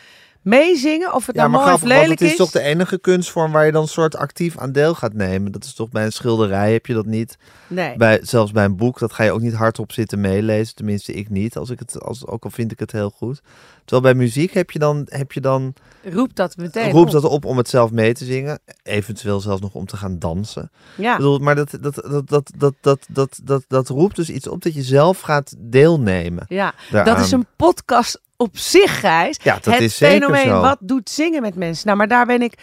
[0.42, 2.98] Meezingen, of het ja nou maar mooi of grappig, lelijk het is toch de enige
[2.98, 5.52] kunstvorm waar je dan soort actief aan deel gaat nemen.
[5.52, 7.36] Dat is toch bij een schilderij heb je dat niet.
[7.66, 7.96] Nee.
[7.96, 10.74] Bij, zelfs bij een boek, dat ga je ook niet hardop zitten meelezen.
[10.74, 13.40] Tenminste, ik niet, als ik het, als, ook al vind ik het heel goed.
[13.84, 15.74] Terwijl bij muziek heb je dan, heb je dan
[16.04, 17.22] Roep dat meteen roept op.
[17.22, 18.58] dat op om het zelf mee te zingen.
[18.82, 20.70] Eventueel zelfs nog om te gaan dansen.
[20.96, 21.10] Ja.
[21.10, 24.48] Ik bedoel, maar dat, dat, dat, dat, dat, dat, dat, dat, dat roept dus iets
[24.48, 26.44] op dat je zelf gaat deelnemen.
[26.48, 29.38] ja, dat is een podcast op zich, Gijs.
[29.42, 30.60] Ja, dat het is fenomeen, zo.
[30.60, 31.86] wat doet zingen met mensen?
[31.86, 32.54] Nou, maar daar ben ik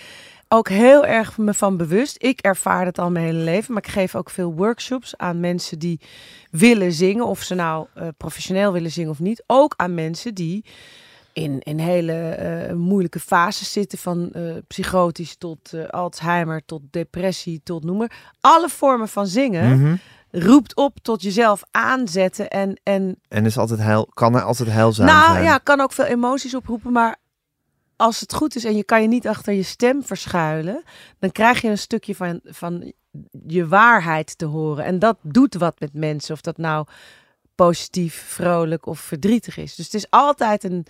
[0.47, 2.15] ook heel erg me van bewust.
[2.23, 5.79] Ik ervaar het al mijn hele leven, maar ik geef ook veel workshops aan mensen
[5.79, 5.99] die
[6.51, 9.43] willen zingen, of ze nou eh, professioneel willen zingen of niet.
[9.47, 10.65] Ook aan mensen die
[11.33, 13.97] in, in hele eh, moeilijke fases zitten.
[13.97, 18.33] Van eh, psychotisch tot Alzheimer, tot depressie, tot noem maar.
[18.39, 19.95] Alle vormen van zingen Mhm.
[20.31, 22.49] Roept op tot jezelf aanzetten.
[22.49, 25.43] En, en En is altijd heil, kan er altijd heilzaam nou zijn.
[25.43, 26.91] ja, kan ook veel emoties oproepen.
[26.91, 27.15] Maar
[27.95, 30.83] als het goed is en je kan je niet achter je stem verschuilen,
[31.19, 32.93] dan krijg je een stukje van, van
[33.47, 34.85] je waarheid te horen.
[34.85, 36.85] En dat doet wat met mensen, of dat nou
[37.55, 39.75] positief, vrolijk of verdrietig is.
[39.75, 40.85] Dus het is altijd een,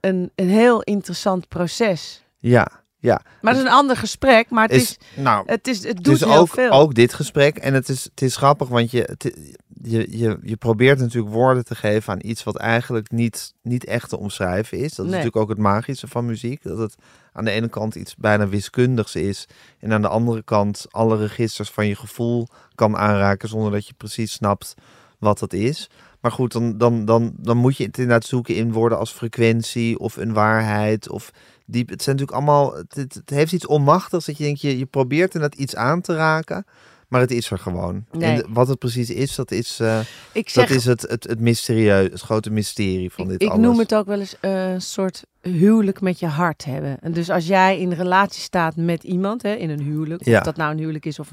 [0.00, 2.24] een, een heel interessant proces.
[2.38, 3.20] Ja, ja.
[3.40, 6.04] Maar het is een ander gesprek, maar het, is, Is, nou, het, is, het het
[6.04, 6.70] doet is heel ook, veel.
[6.70, 7.56] ook dit gesprek.
[7.56, 9.36] En het is, het is grappig, want je, het-
[9.82, 14.08] je, je, je probeert natuurlijk woorden te geven aan iets wat eigenlijk niet, niet echt
[14.08, 14.94] te omschrijven is.
[14.94, 16.62] Dat is natuurlijk ook het magische van muziek.
[16.62, 16.94] Dat het
[17.32, 19.46] aan de ene kant iets bijna wiskundigs is.
[19.78, 23.94] En aan de andere kant alle registers van je gevoel kan aanraken zonder dat je
[23.96, 24.74] precies snapt
[25.18, 25.90] wat dat is.
[26.20, 29.98] Maar goed, dan, dan, dan, dan moet je het inderdaad zoeken in woorden als frequentie
[29.98, 31.30] of een waarheid of
[31.66, 31.88] diep.
[31.88, 34.86] Het zijn natuurlijk allemaal, het, het, het heeft iets onmachtigs dat je denkt, je, je
[34.86, 36.64] probeert inderdaad iets aan te raken,
[37.08, 38.04] maar het is er gewoon.
[38.12, 38.42] Nee.
[38.42, 39.98] En wat het precies is, dat is, eh,
[40.32, 43.48] ik zeg, dat is het, het, het mysterieus, het grote mysterie van ik, dit ik
[43.48, 43.60] alles.
[43.66, 46.96] noem het ook wel eens eh, een soort huwelijk met je hart hebben.
[47.00, 50.38] En dus als jij in relatie staat met iemand, hè, in een huwelijk, Ja.
[50.38, 51.30] of dat nou een huwelijk is of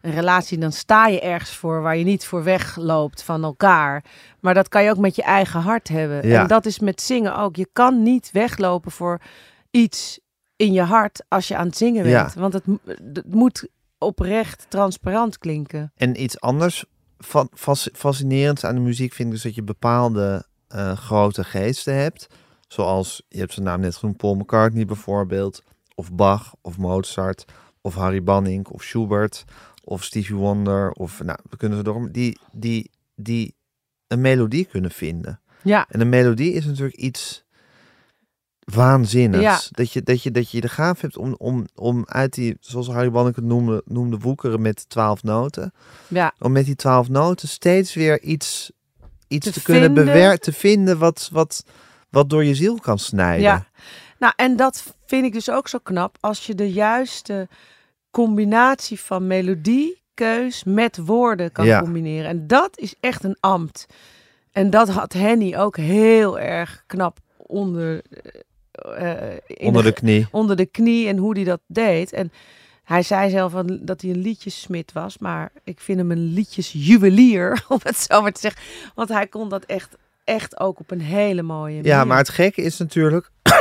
[0.00, 4.04] een relatie, dan sta je ergens voor waar je niet voor wegloopt van elkaar.
[4.40, 6.28] Maar dat kan je ook met je eigen hart hebben.
[6.28, 6.40] Ja.
[6.42, 7.56] En dat is met zingen ook.
[7.56, 9.20] Je kan niet weglopen voor
[9.78, 10.20] iets
[10.56, 12.22] in je hart als je aan het zingen Ja.
[12.22, 12.34] bent.
[12.34, 15.92] Want het, mo- het moet oprecht transparant klinken.
[15.96, 16.84] En iets anders
[17.54, 22.26] fas- fascinerends aan de muziek vind ik dus dat je bepaalde eh, grote geesten hebt.
[22.68, 25.62] Zoals, je hebt zijn naam net genoemd, Paul McCartney bijvoorbeeld.
[25.94, 27.44] Of Bach, of Mozart,
[27.80, 29.44] of Harry Banning, of Schubert,
[29.84, 30.90] of Stevie Wonder.
[30.92, 33.54] Of, nou, we kunnen ze door, die, die, die
[34.06, 35.40] een melodie kunnen vinden.
[35.62, 37.44] Ja, En een melodie is natuurlijk iets
[38.74, 39.42] waanzinnigs.
[39.42, 39.60] Ja.
[39.70, 42.88] Dat, je, dat, je, dat je de gaaf hebt om, om, om uit die, zoals
[42.88, 45.72] Harry Banning het noemde, noemde woekeren met twaalf noten
[46.08, 46.32] ja.
[46.38, 48.70] om met die twaalf noten steeds weer iets,
[49.28, 51.64] iets te, Te kunnen bewerken, te vinden wat, wat,
[52.10, 53.42] wat door je ziel kan snijden.
[53.42, 53.66] Ja.
[54.18, 57.48] Nou, en dat vind ik dus ook zo knap als je de juiste
[58.10, 61.80] combinatie van melodie, keus met woorden kan Ja.
[61.80, 62.30] combineren.
[62.30, 63.86] En dat is echt een ambt.
[64.52, 68.40] En dat had Henny ook heel erg knap onder, eh,
[69.46, 70.26] in Onder de knie.
[70.40, 72.12] onder de knie en hoe hij dat deed.
[72.12, 72.32] En
[72.88, 77.78] hij zei zelf dat hij een liedjesmid was, maar ik vind hem een liedjesjuwelier, om
[77.82, 78.62] het zo maar te zeggen.
[78.94, 81.86] Want hij kon dat echt, echt ook op een hele mooie manier.
[81.90, 83.30] Ja, maar het gekke is natuurlijk...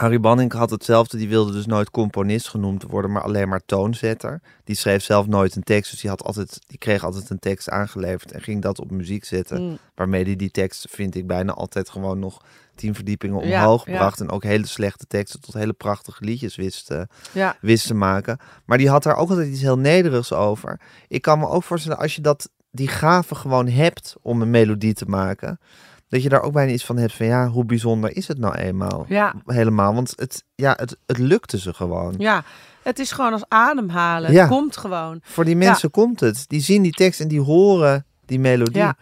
[0.00, 1.16] Harry Banning had hetzelfde.
[1.16, 4.40] Die wilde dus nooit componist genoemd worden, maar alleen maar toonzetter.
[4.64, 7.68] Die schreef zelf nooit een tekst, dus die, had altijd, die kreeg altijd een tekst
[7.68, 9.62] aangeleverd en ging dat op muziek zetten.
[9.62, 9.78] Mm.
[9.94, 12.42] Waarmee hij die tekst, vind ik, bijna altijd gewoon nog
[12.80, 13.96] tien verdiepingen omhoog ja.
[13.96, 14.20] bracht.
[14.20, 18.38] En ook hele slechte teksten tot hele prachtige liedjes wist, eh, Ja, wist te maken.
[18.64, 20.80] Maar die had daar ook altijd iets heel nederigs over.
[21.08, 24.94] Ik kan me ook voorstellen, als je dat, die gave gewoon hebt om een melodie
[24.94, 25.60] te maken,
[26.08, 28.54] dat je daar ook bijna iets van hebt van ja, hoe bijzonder is het nou
[28.54, 29.04] eenmaal?
[29.08, 32.14] ja, Helemaal, want het, ja, het, het lukte ze gewoon.
[32.18, 32.44] ja.
[32.82, 34.32] Het is gewoon als ademhalen.
[34.32, 34.40] Ja.
[34.40, 35.20] Het komt gewoon.
[35.22, 36.44] Voor die mensen komt het.
[36.46, 38.76] Die zien die tekst en die horen die melodie.
[38.76, 38.96] Ja.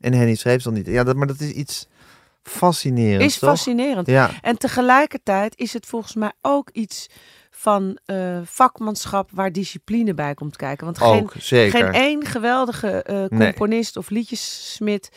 [0.00, 0.86] En Henny schreef dan niet.
[0.86, 1.86] Ja, dat, maar dat is iets
[2.42, 3.48] fascinerends, Is toch?
[3.50, 4.06] fascinerend.
[4.06, 7.06] Ja, En tegelijkertijd is het volgens mij ook iets
[7.50, 10.84] van eh, vakmanschap waar discipline bij komt kijken.
[10.84, 11.80] Want geen, ook, zeker.
[11.80, 13.48] Geen één geweldige eh, Nee.
[13.48, 15.10] componist of liedjessmit.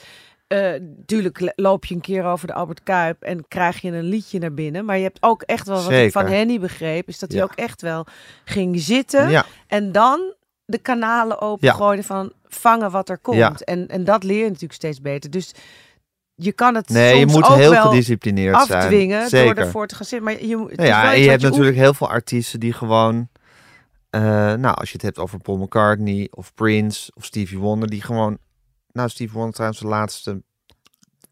[0.47, 0.73] Eh
[1.05, 4.53] tuurlijk loop je een keer over de Albert Kuip en krijg je een liedje naar
[4.53, 4.85] binnen.
[4.85, 7.55] Maar je hebt ook echt wel, wat ik van Henny begreep, is dat hij ook
[7.55, 8.05] echt wel
[8.45, 9.29] ging zitten.
[9.29, 10.33] Ja, En dan
[10.65, 13.63] de kanalen opengooien van vangen wat er komt.
[13.63, 15.29] En, en dat leer je natuurlijk steeds beter.
[15.29, 15.51] Dus
[16.35, 18.79] je kan het nee, je moet ook heel wel gedisciplineerd zijn.
[18.81, 19.55] afdwingen Zeker.
[19.55, 20.27] door ervoor te gaan zitten.
[20.33, 23.27] Maar je, het Nou ja, je hebt natuurlijk heel veel artiesten die gewoon...
[24.09, 24.21] eh,
[24.53, 27.89] nou, als je het hebt over Paul McCartney of Prince of Stevie Wonder...
[27.89, 28.37] die gewoon...
[28.91, 30.41] Nou, Stevie Wonder trouwens de laatste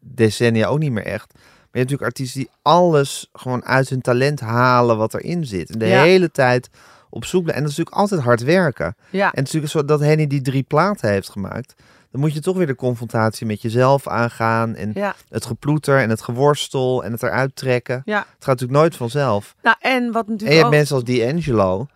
[0.00, 1.32] decennia ook niet meer echt.
[1.34, 5.70] Maar je hebt natuurlijk artiesten die alles gewoon uit hun talent halen wat erin zit.
[5.70, 6.02] En de Ja.
[6.02, 6.68] hele tijd
[7.10, 7.42] op zoek.
[7.48, 8.96] En dat is natuurlijk altijd hard werken.
[9.10, 11.74] Ja, En het is natuurlijk zo dat Henny die drie platen heeft gemaakt.
[12.14, 14.74] Dan moet je toch weer de confrontatie met jezelf aangaan.
[14.74, 18.02] En ja, het geploeter en het geworstel en het eruit trekken.
[18.04, 18.18] ja.
[18.18, 19.54] Het gaat natuurlijk nooit vanzelf.
[19.62, 20.70] Nou, en wat En je natuurlijk hebt ook...
[20.70, 21.86] mensen als D'Angelo,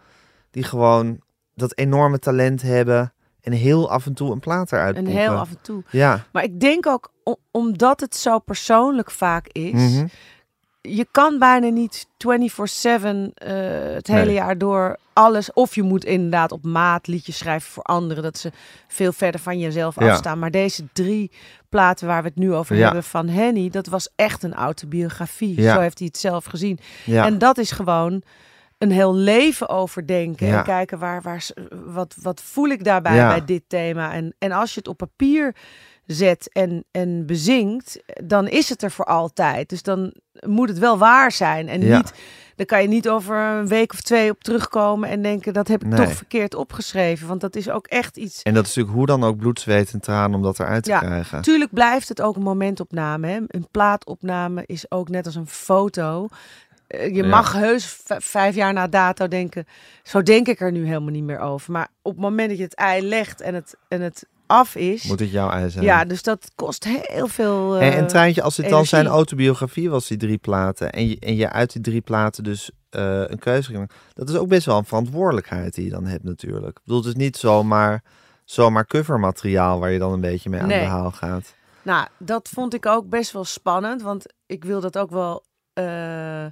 [0.51, 1.21] die gewoon
[1.55, 5.51] dat enorme talent hebben en heel af en toe een plaat eruit En heel af
[5.51, 5.83] en toe.
[5.91, 7.13] Ja, Maar ik denk ook,
[7.51, 10.07] omdat het zo persoonlijk vaak is, mhm.
[10.97, 13.51] Je kan bijna niet 24-7 eh,
[13.95, 14.35] het hele Nee.
[14.35, 15.53] jaar door alles.
[15.53, 18.23] Of je moet inderdaad op maat liedjes schrijven voor anderen.
[18.23, 18.53] Dat ze
[18.89, 20.11] veel verder van jezelf Ja.
[20.11, 20.39] afstaan.
[20.39, 21.31] Maar deze drie
[21.69, 22.85] platen waar we het nu over Ja.
[22.85, 25.61] hebben van Henny, dat was echt een autobiografie.
[25.61, 25.75] Ja.
[25.75, 26.79] Zo heeft hij het zelf gezien.
[27.07, 28.23] En dat is gewoon
[28.79, 30.47] een heel leven overdenken.
[30.47, 30.59] Ja.
[30.59, 31.47] En kijken waar, waar,
[31.85, 33.29] wat, wat voel ik daarbij Ja.
[33.29, 34.13] bij dit thema.
[34.13, 35.55] En, en als je het op papier
[36.15, 39.69] zet en, en bezingt, dan is het er voor altijd.
[39.69, 40.13] Dus dan
[40.47, 41.69] moet het wel waar zijn.
[41.69, 41.97] En Ja.
[41.97, 42.13] niet,
[42.57, 45.83] dan kan je niet over een week of twee op terugkomen en denken dat heb
[45.83, 46.05] ik Nee.
[46.07, 47.29] toch verkeerd opgeschreven.
[47.29, 48.43] Want dat is ook echt iets.
[48.43, 50.91] En dat is natuurlijk hoe dan ook bloed, zweet en tranen om dat eruit te
[50.91, 51.43] Ja, krijgen.
[51.43, 53.27] Tuurlijk blijft het ook een momentopname.
[53.27, 53.39] Hè?
[53.47, 56.29] Een plaatopname is ook net als een foto.
[56.87, 57.29] Eh, Je Ja.
[57.29, 59.67] mag heus vijf jaar na dato denken,
[60.03, 61.73] zo denk ik er nu helemaal niet meer over.
[61.73, 65.03] Maar op het moment dat je het ei legt en het, en het af is,
[65.05, 65.85] Moet het jouw ei zijn.
[65.85, 67.75] ja, dus dat kost heel veel.
[67.77, 68.97] En, eh, en Treintje, als het dan energie.
[68.97, 72.71] zijn autobiografie was, die drie platen, en je, en je uit die drie platen dus
[72.91, 76.25] eh, een keuze ging dat is ook best wel een verantwoordelijkheid die je dan hebt
[76.25, 76.77] natuurlijk.
[76.79, 78.03] Ik bedoel, het is niet zomaar,
[78.45, 80.81] zomaar covermateriaal waar je dan een beetje mee aan Nee.
[80.81, 81.55] de haal gaat.
[81.83, 86.45] Nou, dat vond ik ook best wel spannend, want ik wil dat ook wel eh,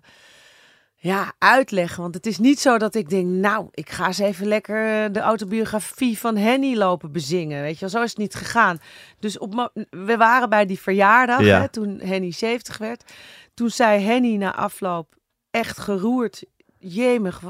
[0.98, 2.02] ja, uitleggen.
[2.02, 5.12] Want het is niet zo dat ik denk, nou, ik ga eens even lekker eh,
[5.12, 7.62] de autobiografie van Henny lopen bezingen.
[7.62, 8.78] Weet je wel, zo is het niet gegaan.
[9.18, 11.60] Dus op, we waren bij die verjaardag, Ja.
[11.60, 13.12] hè, toen Henny 70 werd.
[13.54, 15.14] Toen zei Henny na afloop,
[15.50, 16.44] echt geroerd,
[16.78, 17.40] jemig,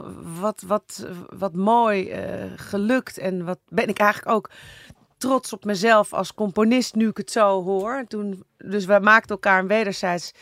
[0.41, 1.07] wat, wat,
[1.37, 3.19] wat mooi eh, gelukt.
[3.19, 4.51] En wat ben ik eigenlijk ook
[5.19, 8.05] trots op mezelf als componist nu ik het zo hoor.
[8.09, 10.33] Toen, dus we maakten elkaar een wederzijds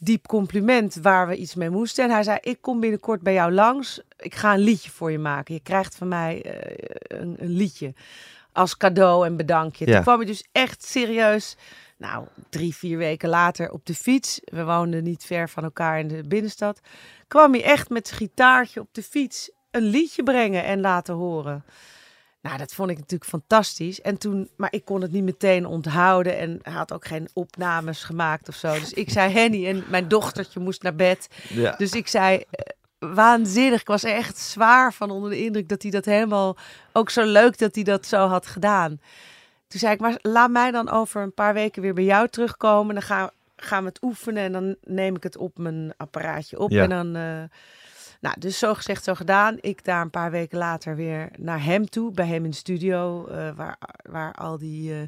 [0.00, 2.04] diep compliment waar we iets mee moesten.
[2.04, 4.00] En hij zei, ik kom binnenkort bij jou langs.
[4.16, 5.54] Ik ga een liedje voor je maken.
[5.54, 7.94] Je krijgt van mij eh, een, een liedje
[8.52, 9.86] als cadeau en bedankje.
[9.86, 9.94] Ja.
[9.94, 11.56] Toen kwam je dus echt serieus,
[11.96, 14.40] nou, drie, vier weken later op de fiets.
[14.44, 16.80] We woonden niet ver van elkaar in de binnenstad.
[17.28, 21.64] Kwam hij echt met zijn gitaartje op de fiets een liedje brengen en laten horen.
[22.40, 24.00] Nou, dat vond ik natuurlijk fantastisch.
[24.00, 28.04] En toen, maar ik kon het niet meteen onthouden en hij had ook geen opnames
[28.04, 28.72] gemaakt of zo.
[28.72, 31.28] Dus ik zei Henny en mijn dochtertje moest naar bed.
[31.48, 31.74] Ja.
[31.76, 32.66] Dus ik zei, eh,
[33.14, 33.80] waanzinnig.
[33.80, 36.56] Ik was echt zwaar van onder de indruk dat hij dat helemaal,
[36.92, 39.00] ook zo leuk dat hij dat zo had gedaan.
[39.68, 42.94] Toen zei ik, maar laat mij dan over een paar weken weer bij jou terugkomen.
[42.94, 46.70] Dan gaan, gaan we het oefenen en dan neem ik het op mijn apparaatje op.
[46.70, 46.82] Ja.
[46.82, 47.42] En dan, eh,
[48.20, 49.56] nou, dus zo gezegd, zo gedaan.
[49.60, 53.26] Ik daar een paar weken later weer naar hem toe, bij hem in de studio,
[53.26, 54.98] eh, waar, waar al die eh,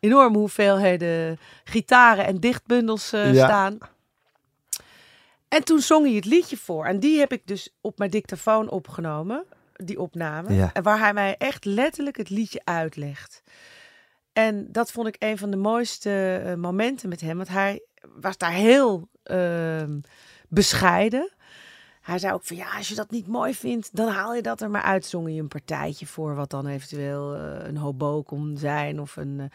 [0.00, 3.46] enorme hoeveelheden gitaren en dichtbundels eh, Ja.
[3.46, 3.78] staan.
[5.48, 6.84] En toen zong hij het liedje voor.
[6.86, 10.54] En die heb ik dus op mijn dictafoon opgenomen, die opname.
[10.54, 10.70] Ja.
[10.72, 13.42] En waar hij mij echt letterlijk het liedje uitlegt.
[14.32, 17.36] En dat vond ik een van de mooiste momenten met hem.
[17.36, 17.82] Want hij
[18.14, 19.98] was daar heel ehm,
[20.48, 21.30] bescheiden.
[22.10, 24.60] Hij zei ook van ja, als je dat niet mooi vindt, dan haal je dat
[24.60, 25.06] er maar uit.
[25.06, 29.00] Zong je een partijtje voor, wat dan eventueel eh, een hobo kon zijn.
[29.00, 29.46] Of een, eh,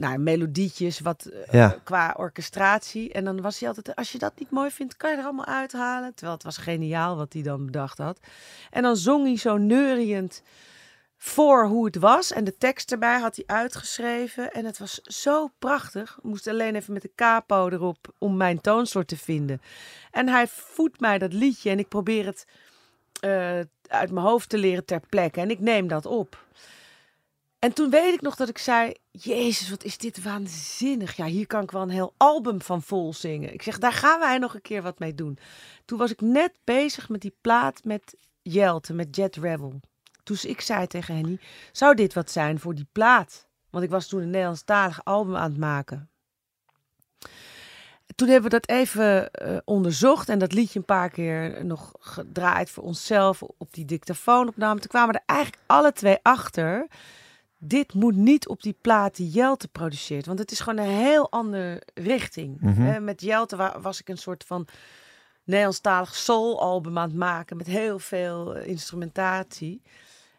[0.00, 1.76] nou, melodietjes, wat eh, Ja.
[1.84, 3.12] qua orchestratie.
[3.12, 5.46] En dan was hij altijd, als je dat niet mooi vindt, kan je er allemaal
[5.46, 6.10] uithalen.
[6.14, 8.18] Terwijl het was geniaal wat hij dan bedacht had.
[8.70, 10.42] En dan zong hij zo neuriënd
[11.22, 12.32] voor hoe het was.
[12.32, 14.52] En de tekst erbij had hij uitgeschreven.
[14.52, 16.16] En het was zo prachtig.
[16.16, 19.60] Ik moest alleen even met de capo erop om mijn toonsoort te vinden.
[20.10, 22.46] En hij voedt mij dat liedje en ik probeer het
[23.20, 25.40] eh, uit mijn hoofd te leren ter plekke.
[25.40, 26.44] En ik neem dat op.
[27.58, 31.16] En toen weet ik nog dat ik zei: Jezus, wat is dit waanzinnig.
[31.16, 33.52] Ja, hier kan ik wel een heel album van vol zingen.
[33.52, 35.38] Ik zeg: Daar gaan wij nog een keer wat mee doen.
[35.84, 39.80] Toen was ik net bezig met die plaat met Jelte, met Jet Rebel.
[40.22, 41.38] Toen ik zei tegen Henny:
[41.72, 43.48] Zou dit wat zijn voor die plaat?
[43.70, 46.08] Want ik was toen een Nederlandstalig album aan het maken.
[48.14, 52.70] Toen hebben we dat even eh, onderzocht en dat liedje een paar keer nog gedraaid
[52.70, 54.80] voor onszelf op die dictafoonopname.
[54.80, 56.86] Toen kwamen we er eigenlijk alle twee achter.
[57.58, 61.30] Dit moet niet op die plaat die Jelte produceert, want het is gewoon een heel
[61.30, 62.60] andere richting.
[62.60, 62.86] Mhm.
[62.86, 64.66] Eh, met Jelte wa- was ik een soort van
[65.44, 69.82] Nederlandstalig soul-album aan het maken met heel veel eh, instrumentatie.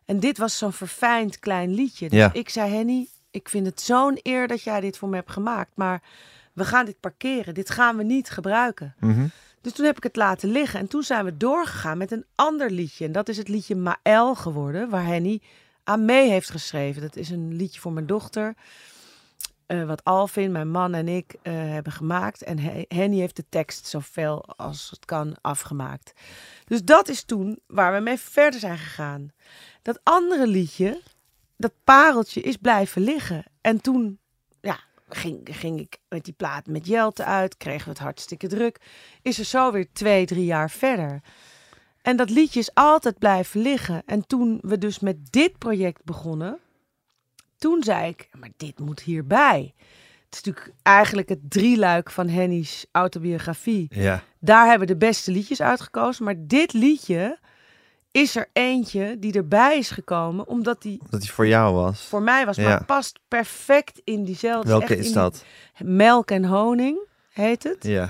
[0.06, 2.10] En dit was zo'n verfijnd klein liedje.
[2.10, 2.34] Dus Ja.
[2.34, 5.72] ik zei, Henny, ik vind het zo'n eer dat jij dit voor me hebt gemaakt.
[5.76, 6.02] Maar
[6.54, 7.54] we gaan dit parkeren.
[7.54, 8.96] Dit gaan we niet gebruiken.
[9.00, 9.28] Mhm.
[9.62, 10.80] Dus toen heb ik het laten liggen.
[10.80, 13.06] En toen zijn we doorgegaan met een ander liedje.
[13.06, 15.42] En dat is het liedje Maël geworden, waar Henny
[15.84, 17.02] aan mee heeft geschreven.
[17.02, 18.56] Dat is een liedje voor mijn dochter.
[19.72, 22.44] Eh, wat Alvin, mijn man en ik eh, hebben gemaakt.
[22.44, 26.14] En He- Henny heeft de tekst zoveel als het kan afgemaakt.
[26.66, 29.32] Dus dat is toen waar we mee verder zijn gegaan.
[29.82, 31.02] Dat andere liedje,
[31.58, 33.44] dat pareltje, is blijven liggen.
[33.62, 34.20] En toen
[34.62, 38.82] ja, ging, ging ik met die plaat met Jelte uit, kregen we het hartstikke druk.
[39.22, 41.22] Is er zo weer twee, drie jaar verder.
[42.02, 44.04] En dat liedje is altijd blijven liggen.
[44.06, 46.60] En toen we dus met dit project begonnen,
[47.62, 49.74] toen zei ik, maar dit moet hierbij.
[50.26, 53.88] Het is natuurlijk eigenlijk het drieluik van Henny's autobiografie.
[53.90, 54.24] Ja.
[54.40, 56.26] Daar hebben we de beste liedjes uitgekozen.
[56.26, 57.38] Maar dit liedje
[58.12, 62.02] is er eentje die erbij is gekomen, omdat die Dat die voor jou was.
[62.02, 62.64] voor mij was, Ja.
[62.70, 64.68] maar past perfect in diezelfde.
[64.70, 65.44] Welke is dat?
[65.78, 67.00] Melk en honing
[67.34, 67.84] heet het.
[67.84, 68.10] Ja.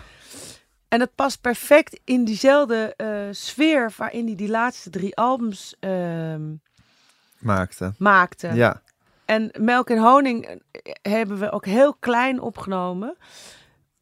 [0.87, 6.41] En het past perfect in diezelfde eh, sfeer waarin hij die laatste drie albums ehm,
[7.39, 7.93] Maakte.
[7.97, 8.47] maakte.
[8.53, 8.81] Ja.
[9.31, 10.57] En Melk en Honing eh,
[11.01, 13.17] hebben we ook heel klein opgenomen.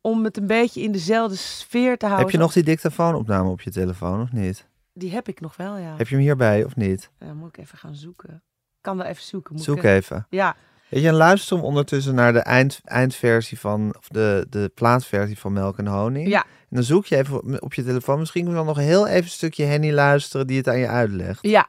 [0.02, 2.26] Om het een beetje in dezelfde sfeer te houden.
[2.26, 4.68] Heb je nog die dictafoonopname op je telefoon of niet?
[4.94, 5.96] Die heb ik nog wel, ja.
[5.98, 7.10] Heb je hem hierbij of niet?
[7.20, 8.34] Ja, moet ik even gaan zoeken.
[8.34, 9.54] Ik kan wel even zoeken.
[9.56, 9.84] Moet Zoek ik...
[9.84, 10.26] even.
[10.30, 10.56] Ja,
[10.90, 15.38] Weet je, en luister hem ondertussen naar de eind, eindversie van, of de, de plaatsversie
[15.38, 16.28] van Melk en Honing.
[16.28, 16.44] ja.
[16.44, 18.20] En dan zoek je even op, op je telefoon.
[18.20, 20.88] Misschien kun je dan nog heel even een stukje Henny luisteren die het aan je
[20.88, 21.40] uitlegt.
[21.42, 21.68] ja.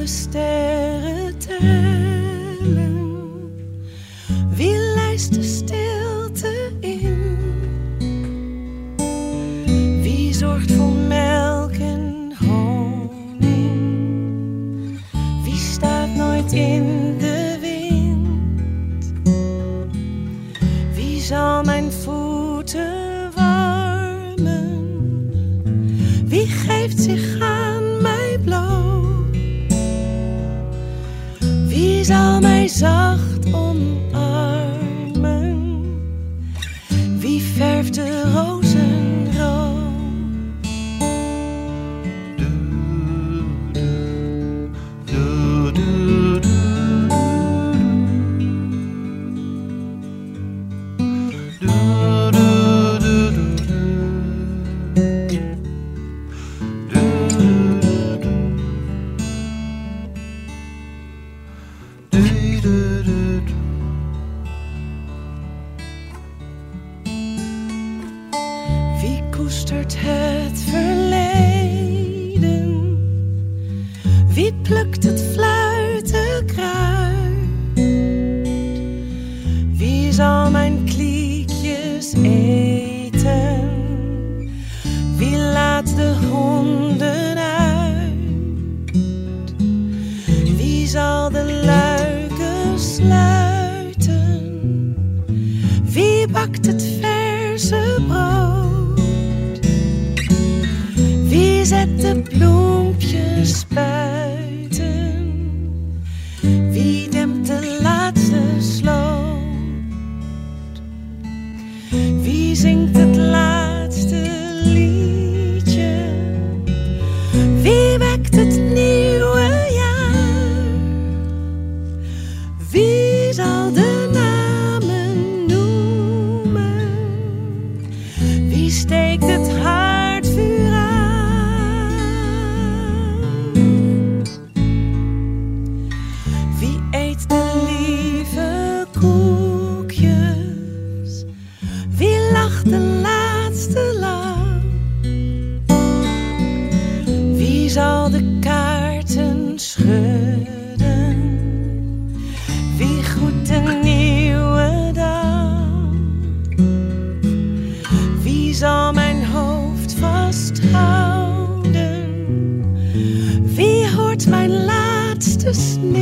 [0.00, 3.00] De sterren tellen?
[4.50, 7.36] Wie lijst de stilte in?
[10.02, 13.80] Wie zorgt voor melk en honing?
[15.44, 19.12] Wie staat nooit in de wind?
[20.94, 24.88] Wie zal mijn voeten warmen?
[26.24, 27.39] Wie geeft zich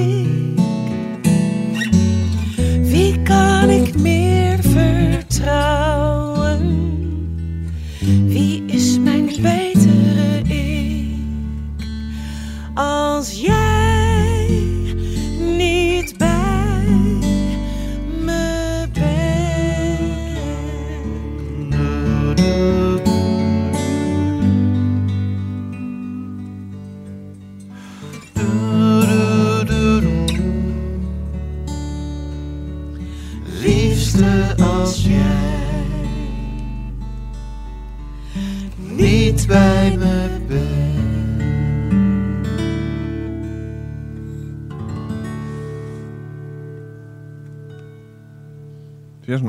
[0.09, 0.58] me.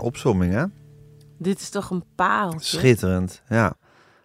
[0.10, 0.64] Opzomming, hè?
[1.38, 2.78] Dit is toch een pareltje?
[2.78, 3.78] Schitterend, ja.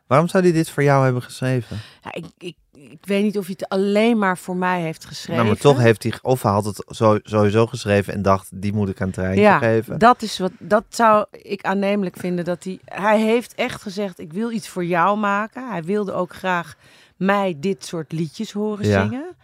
[0.06, 1.76] Waarom zou hij dit voor jou hebben geschreven?
[2.02, 5.34] Ja, ik, ik, ik weet niet of hij het alleen maar voor mij heeft geschreven.
[5.34, 6.84] Nou, maar toch heeft hij, of hij had het
[7.22, 9.98] sowieso geschreven en dacht, die moet ik aan Treintje ja, geven.
[9.98, 12.44] dat is wat, dat zou ik aannemelijk vinden.
[12.44, 15.68] Dat hij, hij heeft echt gezegd, ik wil iets voor jou maken.
[15.70, 16.74] Hij wilde ook graag
[17.16, 19.02] mij dit soort liedjes horen Ja.
[19.02, 19.36] zingen.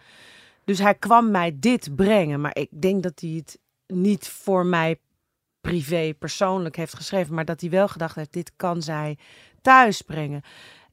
[0.65, 2.41] Dus hij kwam mij dit brengen.
[2.41, 4.99] Maar ik denk dat hij het niet voor mij
[5.61, 7.33] privé, persoonlijk heeft geschreven.
[7.33, 9.17] Maar dat hij wel gedacht heeft, dit kan zij
[9.61, 10.41] thuis brengen.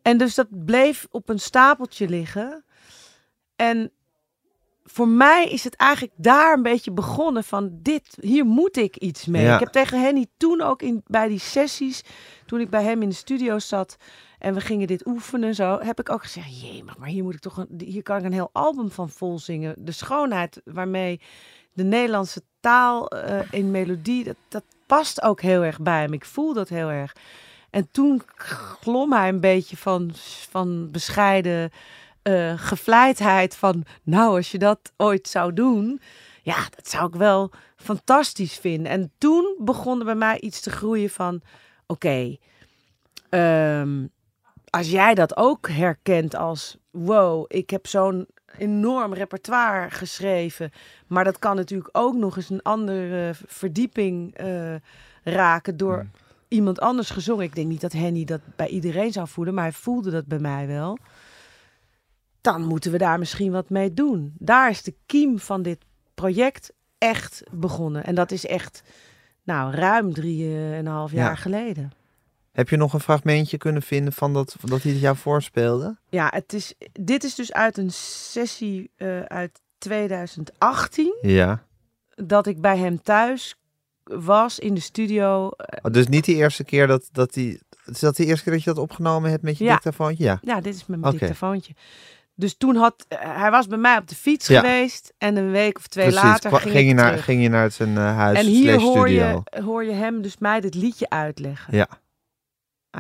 [0.03, 2.65] En dus dat bleef op een stapeltje liggen.
[3.57, 3.93] En
[4.85, 9.27] voor mij is het eigenlijk daar een beetje begonnen van dit, hier moet ik iets
[9.27, 9.43] mee.
[9.43, 9.55] Ja.
[9.55, 12.03] Ik heb tegen Henny toen ook in, bij die sessies,
[12.47, 13.97] toen ik bij hem in de studio zat
[14.39, 17.35] en we gingen dit oefenen zo, heb ik ook gezegd, jee, maar, maar hier moet
[17.35, 19.75] ik toch, een, hier kan ik een heel album van vol zingen.
[19.79, 21.21] De schoonheid waarmee
[21.73, 26.13] de Nederlandse taal eh, in melodie, dat, dat past ook heel erg bij hem.
[26.13, 27.17] Ik voel dat heel erg.
[27.71, 28.23] En toen
[28.81, 30.11] glom hij een beetje van,
[30.51, 31.71] van bescheiden
[32.23, 36.01] eh, gevleidheid van, nou, als je dat ooit zou doen,
[36.43, 38.93] ja, dat zou ik wel fantastisch vinden.
[38.93, 41.41] En toen begon er bij mij iets te groeien van,
[41.87, 42.37] oké,
[43.29, 44.07] ehm,
[44.71, 48.27] als jij dat ook herkent als, wow, ik heb zo'n
[48.59, 50.71] enorm repertoire geschreven,
[51.07, 54.75] maar dat kan natuurlijk ook nog eens een andere verdieping eh,
[55.23, 56.07] raken door
[56.49, 57.45] iemand anders gezongen.
[57.45, 60.39] Ik denk niet dat Henny dat bij iedereen zou voelen, maar hij voelde dat bij
[60.39, 60.99] mij wel.
[62.41, 64.33] Dan moeten we daar misschien wat mee doen.
[64.39, 65.79] Daar is de kiem van dit
[66.15, 68.05] project echt begonnen.
[68.05, 68.83] En dat is echt,
[69.43, 71.35] nou, ruim drieënhalf jaar Ja.
[71.35, 71.93] geleden.
[72.59, 75.97] Heb je nog een fragmentje kunnen vinden van dat, van dat hij het jou voorspeelde?
[76.09, 81.19] Ja, het is, dit is dus uit een sessie eh, uit 2018.
[81.23, 81.63] Ja.
[82.15, 83.55] Dat ik bij hem thuis
[84.05, 85.47] was in de studio.
[85.83, 87.61] Oh, dus niet die eerste keer dat, dat hij...
[87.85, 89.73] Is dat de eerste keer dat je dat opgenomen hebt met je Ja.
[89.75, 90.25] dictafoontje?
[90.25, 90.39] Ja.
[90.43, 91.73] Ja, dit is met mijn dictafoontje.
[92.35, 94.61] Dus toen had eh, hij was bij mij op de fiets Ja.
[94.61, 96.23] geweest en een week of twee Precies.
[96.23, 97.25] later ging, ging, je naar, terug.
[97.25, 100.61] ging je naar zijn eh, huis en hier hoor je, hoor je hem dus mij
[100.61, 101.77] dit liedje uitleggen.
[101.77, 101.89] Ja.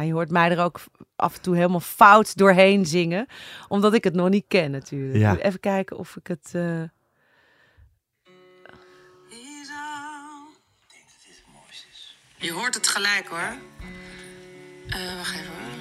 [0.07, 0.80] Je hoort mij er ook
[1.16, 3.26] af en toe helemaal fout doorheen zingen,
[3.68, 5.18] omdat ik het nog niet ken natuurlijk.
[5.18, 5.36] Ja.
[5.36, 6.51] Even kijken of ik het.
[6.53, 6.82] eh,
[12.36, 13.57] Je hoort het gelijk hoor.
[14.88, 15.78] Eh wacht even hoor.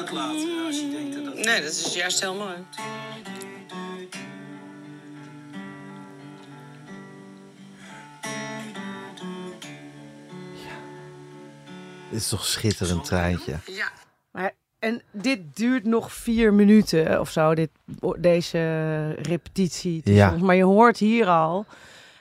[0.00, 1.34] Ook tussenuit laten als je denkt dat dat...
[1.34, 2.54] Nee, dat is juist heel mooi.
[12.10, 13.58] Dit is toch schitterend treintje.
[13.66, 13.88] Ja.
[14.30, 17.70] Maar, en dit duurt nog vier minuten of zo, dit,
[18.18, 20.00] deze repetitie.
[20.04, 20.30] Ja.
[20.30, 21.66] Maar je hoort hier al,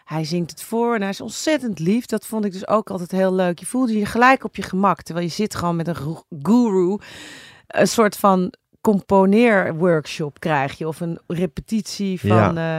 [0.06, 2.06] hij zingt het voor en hij is ontzettend lief.
[2.06, 3.60] Dat vond ik dus ook altijd heel leuk.
[3.60, 6.98] Je voelde je gelijk op je gemak, terwijl je zit gewoon met een gu- guru.
[7.70, 12.58] Een soort van componeerworkshop krijg je, of een repetitie van...
[12.58, 12.78] eh,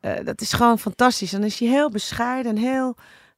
[0.00, 1.30] eh, dat is gewoon fantastisch.
[1.30, 2.96] Dan is hij heel bescheiden en heel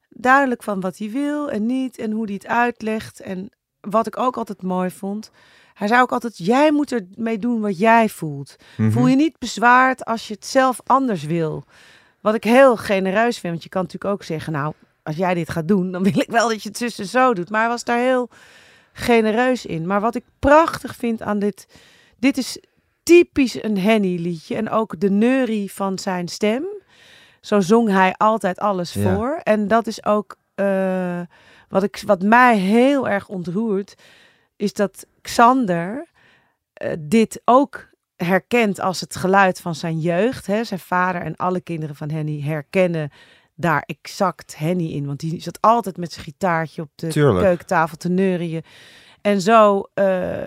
[0.08, 3.20] duidelijk van wat hij wil en niet en hoe hij het uitlegt.
[3.20, 3.50] En
[3.80, 5.30] wat ik ook altijd mooi vond,
[5.74, 8.56] hij zei ook altijd: jij moet ermee doen wat jij voelt.
[8.76, 8.90] Mhm.
[8.90, 11.64] Voel je niet bezwaard als je het zelf anders wil.
[12.20, 14.72] Wat ik heel genereus vind, want je kan natuurlijk ook zeggen: nou,
[15.02, 17.34] als jij dit gaat doen, dan wil ik wel dat je het zus en zo
[17.34, 17.50] doet.
[17.50, 18.28] Maar hij was daar heel
[18.92, 19.86] genereus in.
[19.86, 21.66] Maar wat ik prachtig vind aan dit,
[22.18, 22.58] dit is
[23.02, 26.64] typisch een Henny liedje en ook de neurie van zijn stem.
[27.40, 29.14] Zo zong hij altijd alles Ja.
[29.14, 29.40] voor.
[29.42, 31.20] En dat is ook eh,
[31.68, 33.94] Wat, ik, wat mij heel erg ontroert,
[34.56, 36.06] is dat Xander
[36.72, 40.46] eh, dit ook herkent als het geluid van zijn jeugd.
[40.46, 40.64] Hè.
[40.64, 43.10] Zijn vader en alle kinderen van Henny herkennen
[43.60, 45.06] daar exact Henny in.
[45.06, 47.44] Want die zat altijd met zijn gitaartje op de Tuurlijk.
[47.44, 48.62] keukentafel te neurien.
[49.20, 49.82] En zo...
[49.94, 50.42] eh,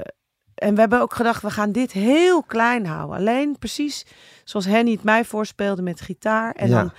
[0.55, 3.17] en we hebben ook gedacht, we gaan dit heel klein houden.
[3.17, 4.05] Alleen precies
[4.43, 6.51] zoals Henny het mij voorspeelde met gitaar.
[6.51, 6.79] En Ja.
[6.81, 6.91] dan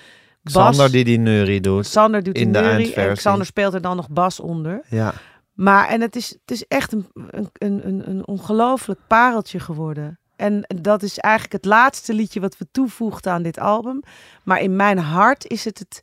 [0.42, 1.86] Bas, Xander die die neurie doet.
[1.86, 3.14] Sander doet in de neurie en.
[3.14, 4.80] Xander speelt er dan nog bas onder.
[4.88, 5.12] Ja.
[5.52, 10.18] Maar en het is, het is echt een, een, een, een ongelooflijk pareltje geworden.
[10.36, 14.02] En dat is eigenlijk het laatste liedje wat we toevoegden aan dit album.
[14.42, 16.00] Maar in mijn hart is het het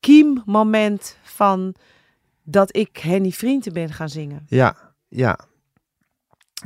[0.00, 1.74] kiemmoment van
[2.42, 4.46] dat ik Henny Vrienden ben gaan zingen.
[4.48, 4.76] Ja,
[5.08, 5.38] ja.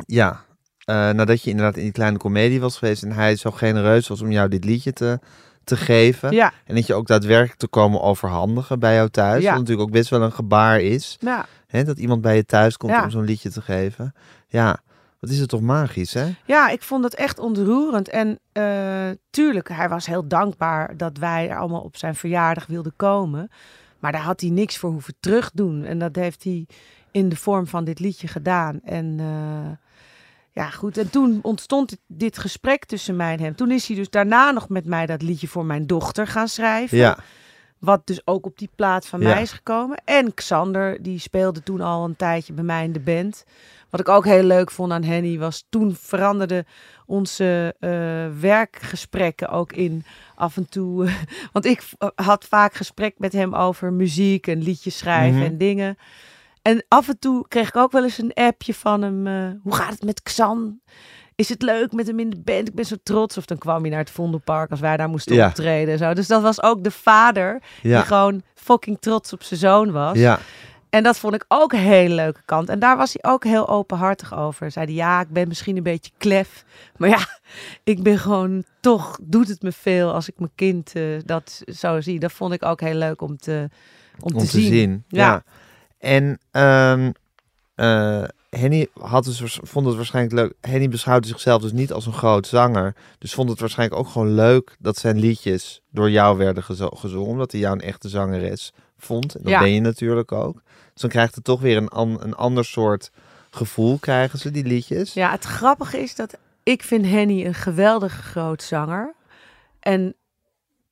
[0.07, 0.45] Ja.
[0.85, 4.21] Eh, nadat je inderdaad in die kleine komedie was geweest en hij zo genereus was
[4.23, 5.19] om jou dit liedje te,
[5.65, 6.33] te geven.
[6.33, 9.43] Ja, En dat je ook daadwerkelijk te komen overhandigen bij jou thuis.
[9.43, 9.51] Ja.
[9.51, 11.17] Wat natuurlijk ook best wel een gebaar is.
[11.21, 11.47] ja.
[11.67, 14.15] Hè, dat iemand bij je thuis komt om zo'n liedje te geven.
[14.49, 14.81] Ja,
[15.21, 16.35] wat is het toch magisch, hè?
[16.47, 18.09] ja, ik vond het echt ontroerend.
[18.09, 22.93] En eh, tuurlijk, hij was heel dankbaar dat wij er allemaal op zijn verjaardag wilden
[22.97, 23.51] komen.
[23.99, 25.85] Maar daar had hij niks voor hoeven terugdoen.
[25.85, 26.67] En dat heeft hij
[27.11, 28.81] in de vorm van dit liedje gedaan.
[28.85, 29.71] En eh,
[30.53, 30.99] ja, goed.
[30.99, 33.55] En toen ontstond dit, dit gesprek tussen mij en hem.
[33.55, 36.99] Toen is hij dus daarna nog met mij dat liedje voor mijn dochter gaan schrijven.
[36.99, 37.19] Ja,
[37.79, 39.29] Wat dus ook op die plaat van Ja.
[39.29, 40.03] mij is gekomen.
[40.05, 43.45] En Xander, die speelde toen al een tijdje bij mij in de band.
[43.91, 45.65] Wat ik ook heel leuk vond aan Henny was...
[45.69, 46.65] toen veranderden
[47.07, 47.91] onze eh,
[48.41, 51.07] werkgesprekken ook in af en toe...
[51.07, 51.15] eh,
[51.53, 55.47] want ik v- had vaak gesprek met hem over muziek en liedjes schrijven Mhm.
[55.47, 55.97] en dingen.
[56.63, 59.27] En af en toe kreeg ik ook wel eens een appje van hem.
[59.27, 60.81] eh, hoe gaat het met Xan?
[61.35, 62.69] Is het leuk met hem in de band?
[62.69, 63.37] Ik ben zo trots.
[63.37, 65.47] Of dan kwam hij naar het Vondelpark als wij daar moesten Ja.
[65.47, 65.99] optreden.
[65.99, 66.15] Zo.
[66.15, 70.19] Dus dat was ook de vader die gewoon fucking trots op zijn zoon was.
[70.19, 70.39] ja.
[70.91, 72.69] En dat vond ik ook een hele leuke kant.
[72.69, 74.71] En daar was hij ook heel openhartig over.
[74.71, 76.65] Zei hij, ja, ik ben misschien een beetje klef.
[76.97, 77.27] Maar ja,
[77.85, 82.01] ik ben gewoon, toch doet het me veel als ik mijn kind eh, dat zo
[82.01, 82.19] zie.
[82.19, 83.69] Dat vond ik ook heel leuk om te,
[84.21, 85.05] om om te, zien.
[85.09, 85.27] Ja.
[85.27, 85.43] Ja.
[85.99, 87.11] En ehm,
[87.75, 90.53] eh, Henny had dus, vond het waarschijnlijk leuk.
[90.61, 92.95] Henny beschouwde zichzelf dus niet als een groot zanger.
[93.19, 97.29] Dus vond het waarschijnlijk ook gewoon leuk dat zijn liedjes door jou werden gezo- gezongen.
[97.29, 99.35] Omdat hij jou een echte zangeres vond.
[99.35, 99.59] En dat Ja.
[99.61, 100.63] ben je natuurlijk ook.
[100.93, 103.11] Dus dan krijgt het toch weer een, an- een ander soort
[103.51, 105.13] gevoel, krijgen ze, die liedjes.
[105.13, 109.15] Ja, het grappige is dat ik vind Henny een geweldig groot zanger.
[109.81, 110.15] En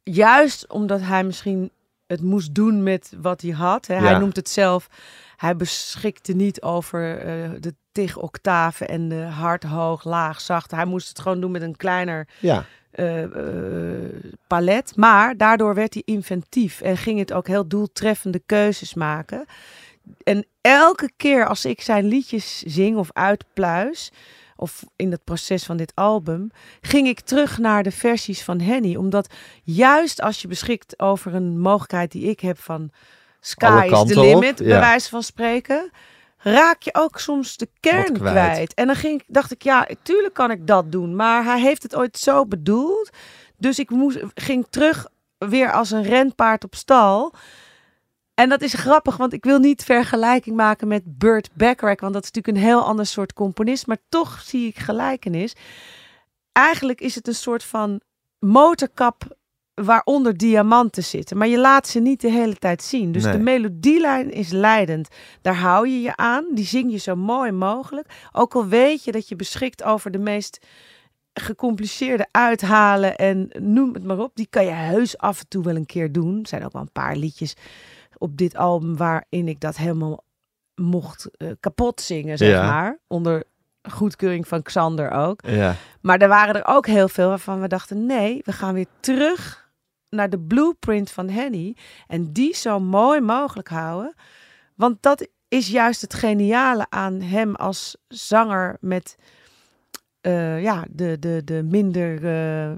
[0.02, 1.70] juist omdat hij misschien
[2.06, 3.86] het moest doen met wat hij had.
[3.86, 4.88] Hè, Hij noemt het zelf.
[5.36, 10.70] Hij beschikte niet over eh, de tig octaven en de hard, hoog, laag, zacht.
[10.70, 12.64] Hij moest het gewoon doen met een kleiner Ja,
[12.98, 14.14] eh, eh,
[14.46, 14.96] palet.
[14.96, 19.44] Maar daardoor werd hij inventief en ging het ook heel doeltreffende keuzes maken.
[20.22, 24.12] En elke keer als ik zijn liedjes zing of uitpluis,
[24.56, 28.96] of in het proces van dit album, ging ik terug naar de versies van Henny.
[28.96, 32.90] Omdat juist als je beschikt over een mogelijkheid die ik heb van
[33.40, 34.64] sky is the op, limit, ja.
[34.64, 35.90] bij wijze van spreken,
[36.38, 38.32] raak je ook soms de kern kwijt.
[38.32, 38.74] kwijt.
[38.74, 41.94] En dan ging, dacht ik, ja, tuurlijk kan ik dat doen, maar hij heeft het
[41.94, 43.10] ooit zo bedoeld.
[43.56, 45.06] Dus ik moest, ging terug
[45.38, 47.34] weer als een renpaard op stal.
[48.34, 52.22] En dat is grappig, want ik wil niet vergelijking maken met Burt Bacharach, want dat
[52.22, 55.52] is natuurlijk een heel ander soort componist, maar toch zie ik gelijkenis.
[56.52, 58.00] Eigenlijk is het een soort van
[58.38, 59.36] motorkap
[59.84, 63.12] waaronder diamanten zitten, maar je laat ze niet de hele tijd zien.
[63.12, 63.32] Dus Nee.
[63.32, 65.08] de melodielijn is leidend.
[65.42, 68.06] Daar hou je je aan, die zing je zo mooi mogelijk.
[68.32, 70.66] Ook al weet je dat je beschikt over de meest
[71.32, 74.30] gecompliceerde uithalen en noem het maar op.
[74.34, 76.38] Die kan je heus af en toe wel een keer doen.
[76.42, 77.54] Er zijn ook wel een paar liedjes
[78.18, 80.24] op dit album waarin ik dat helemaal
[80.74, 82.66] mocht eh, kapot zingen, zeg Ja.
[82.70, 82.98] maar.
[83.06, 83.44] Onder
[83.90, 85.40] goedkeuring van Xander ook.
[85.46, 85.74] ja.
[86.00, 89.67] Maar er waren er ook heel veel waarvan we dachten: nee, we gaan weer terug
[90.10, 91.76] naar de blueprint van Henny.
[92.06, 94.14] En die zo mooi mogelijk houden.
[94.74, 99.16] Want dat is juist het geniale aan hem als zanger met
[100.20, 102.76] eh, ja, de, de, de minder eh, eh,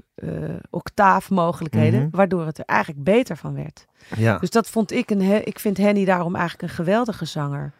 [0.69, 1.99] octaafmogelijkheden.
[2.01, 2.15] Mhm.
[2.15, 3.85] Waardoor het er eigenlijk beter van werd.
[4.15, 4.37] ja.
[4.37, 5.21] Dus dat vond ik een.
[5.21, 7.71] he- Ik vind Henny daarom eigenlijk een geweldige zanger.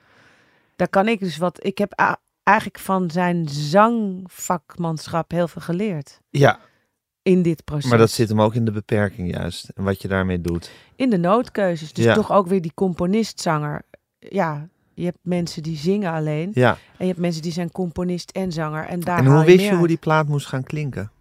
[0.75, 1.65] Daar kan ik dus wat.
[1.65, 6.59] Ik heb eigenlijk van zijn zangvakmanschap heel veel geleerd ja,
[7.23, 7.89] in dit proces.
[7.89, 9.69] maar dat zit hem ook in de beperking juist.
[9.75, 10.71] En wat je daarmee doet.
[10.95, 11.93] in de noodkeuzes.
[11.93, 12.13] Dus Ja.
[12.13, 13.81] toch ook weer die componist-zanger.
[14.19, 16.51] Ja, je hebt mensen die zingen alleen.
[16.53, 16.69] Ja.
[16.71, 18.85] En je hebt mensen die zijn componist en zanger.
[18.85, 21.11] En daar en hoe wist je hoe die plaat moest gaan klinken?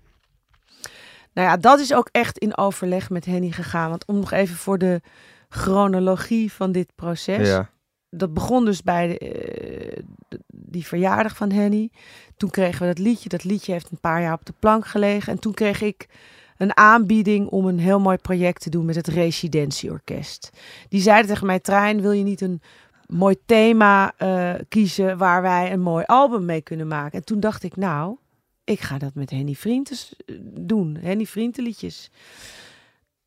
[1.33, 3.91] Nou ja, dat is ook echt in overleg met Henny gegaan.
[3.91, 5.01] Want om nog even voor de
[5.49, 7.49] chronologie van dit proces.
[7.49, 7.71] Ja.
[8.11, 10.03] Dat begon dus bij eh,
[10.47, 11.91] die verjaardag van Henny.
[12.37, 13.29] Toen kregen we dat liedje.
[13.29, 15.33] Dat liedje heeft een paar jaar op de plank gelegen.
[15.33, 16.09] En toen kreeg ik
[16.57, 20.51] een aanbieding om een heel mooi project te doen met het Residentieorkest.
[20.89, 22.63] Die zeiden tegen mij, Trein, wil je niet een
[23.07, 27.19] mooi thema eh, kiezen waar wij een mooi album mee kunnen maken?
[27.19, 28.17] En toen dacht ik, nou,
[28.65, 30.97] ik ga dat met Henny Vrientes eh, doen.
[31.01, 32.11] Henny Vrientenliedjes.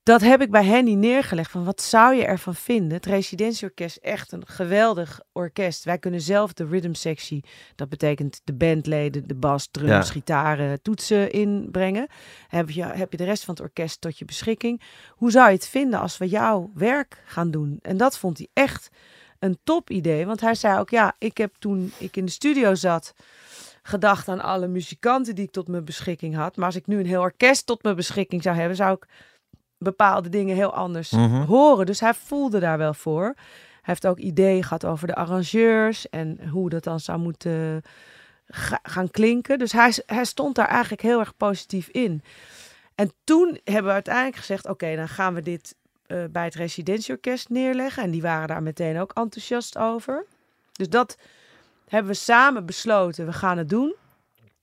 [0.04, 1.52] Dat heb ik bij Henny neergelegd.
[1.52, 2.94] Van wat zou je ervan vinden?
[2.94, 5.84] Het residentieorkest echt een geweldig orkest.
[5.84, 7.44] Wij kunnen zelf de rhythmsectie,
[7.76, 10.14] dat betekent de bandleden, de bas, drums, Ja.
[10.14, 12.08] gitaren, toetsen inbrengen.
[12.48, 14.82] Heb je, heb je de rest van het orkest tot je beschikking.
[15.10, 17.80] Hoe zou je het vinden als we jouw werk gaan doen?
[17.82, 18.90] En dat vond hij echt
[19.40, 20.26] een top idee.
[20.26, 23.14] Want hij zei ook, ja, ik heb toen ik in de studio zat
[23.84, 26.56] gedacht aan alle muzikanten die ik tot mijn beschikking had.
[26.56, 29.08] Maar als ik nu een heel orkest tot mijn beschikking zou hebben, zou ik
[29.84, 31.42] bepaalde dingen heel anders Mhm.
[31.44, 31.86] horen.
[31.86, 33.24] Dus hij voelde daar wel voor.
[33.24, 37.82] Hij heeft ook ideeën gehad over de arrangeurs en hoe dat dan zou moeten
[38.48, 39.60] ga- gaan klinken.
[39.60, 42.22] Dus hij, hij stond daar eigenlijk heel erg positief in.
[42.96, 45.76] En toen hebben we uiteindelijk gezegd: oké, dan gaan we dit
[46.06, 48.04] eh, bij het residentieorkest neerleggen.
[48.04, 50.26] En die waren daar meteen ook enthousiast over.
[50.72, 51.18] Dus dat
[51.88, 53.26] hebben we samen besloten.
[53.26, 53.96] We gaan het doen.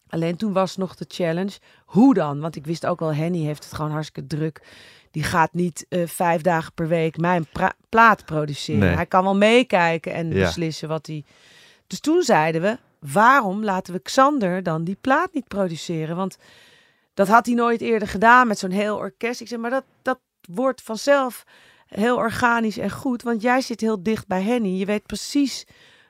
[0.08, 1.58] Alleen toen was nog de challenge.
[1.84, 2.40] Hoe dan?
[2.40, 4.60] Want ik wist ook wel, Henny heeft het gewoon hartstikke druk.
[5.10, 7.46] Die gaat niet eh, vijf dagen per week mijn
[7.88, 8.80] plaat produceren.
[8.80, 8.94] Nee.
[8.94, 10.44] Hij kan wel meekijken en Ja.
[10.44, 11.24] beslissen wat hij...
[11.86, 16.16] Dus toen zeiden we, waarom laten we Xander dan die plaat niet produceren?
[16.16, 16.36] Want
[17.14, 19.40] dat had hij nooit eerder gedaan met zo'n heel orkest.
[19.40, 21.44] Ik zeg, maar dat, dat wordt vanzelf
[21.86, 23.22] heel organisch en goed.
[23.22, 24.68] Want jij zit heel dicht bij Henny.
[24.78, 25.64] Je weet precies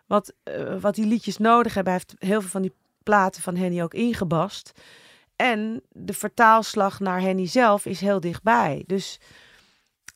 [0.06, 1.92] wat, eh, wat die liedjes nodig hebben.
[1.92, 4.72] Hij heeft heel veel van die platen van Henny ook ingebast.
[5.40, 8.84] En de vertaalslag naar Henny zelf is heel dichtbij.
[8.86, 9.20] Dus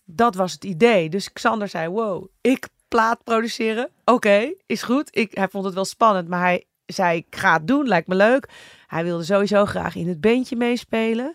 [0.05, 1.09] dat was het idee.
[1.09, 3.91] Dus Xander zei, wow, ik plaat produceren?
[4.05, 5.17] Oké, is goed.
[5.17, 8.15] Ik, hij vond het wel spannend, maar hij zei, ik ga het doen, lijkt me
[8.15, 8.49] leuk.
[8.87, 11.35] Hij wilde sowieso graag in het bandje meespelen.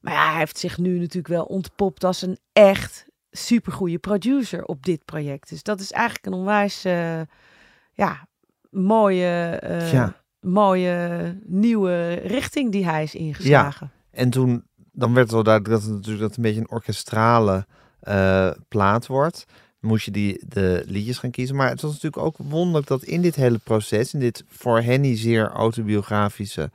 [0.00, 4.84] Maar ja, hij heeft zich nu natuurlijk wel ontpopt als een echt supergoeie producer op
[4.84, 5.48] dit project.
[5.48, 7.20] Dus dat is eigenlijk een onwijs, eh,
[7.92, 8.28] ja,
[8.70, 10.24] mooie, eh, Ja.
[10.50, 13.90] Mooie nieuwe richting die hij is ingeslagen.
[14.10, 17.66] En toen, dan werd het wel duidelijk dat het natuurlijk dat een beetje een orkestrale
[18.00, 19.44] eh, plaat wordt.
[19.80, 21.56] Moest je die, de liedjes gaan kiezen.
[21.56, 25.16] Maar het was natuurlijk ook wonderlijk dat in dit hele proces, in dit voor Henny
[25.16, 26.70] zeer autobiografische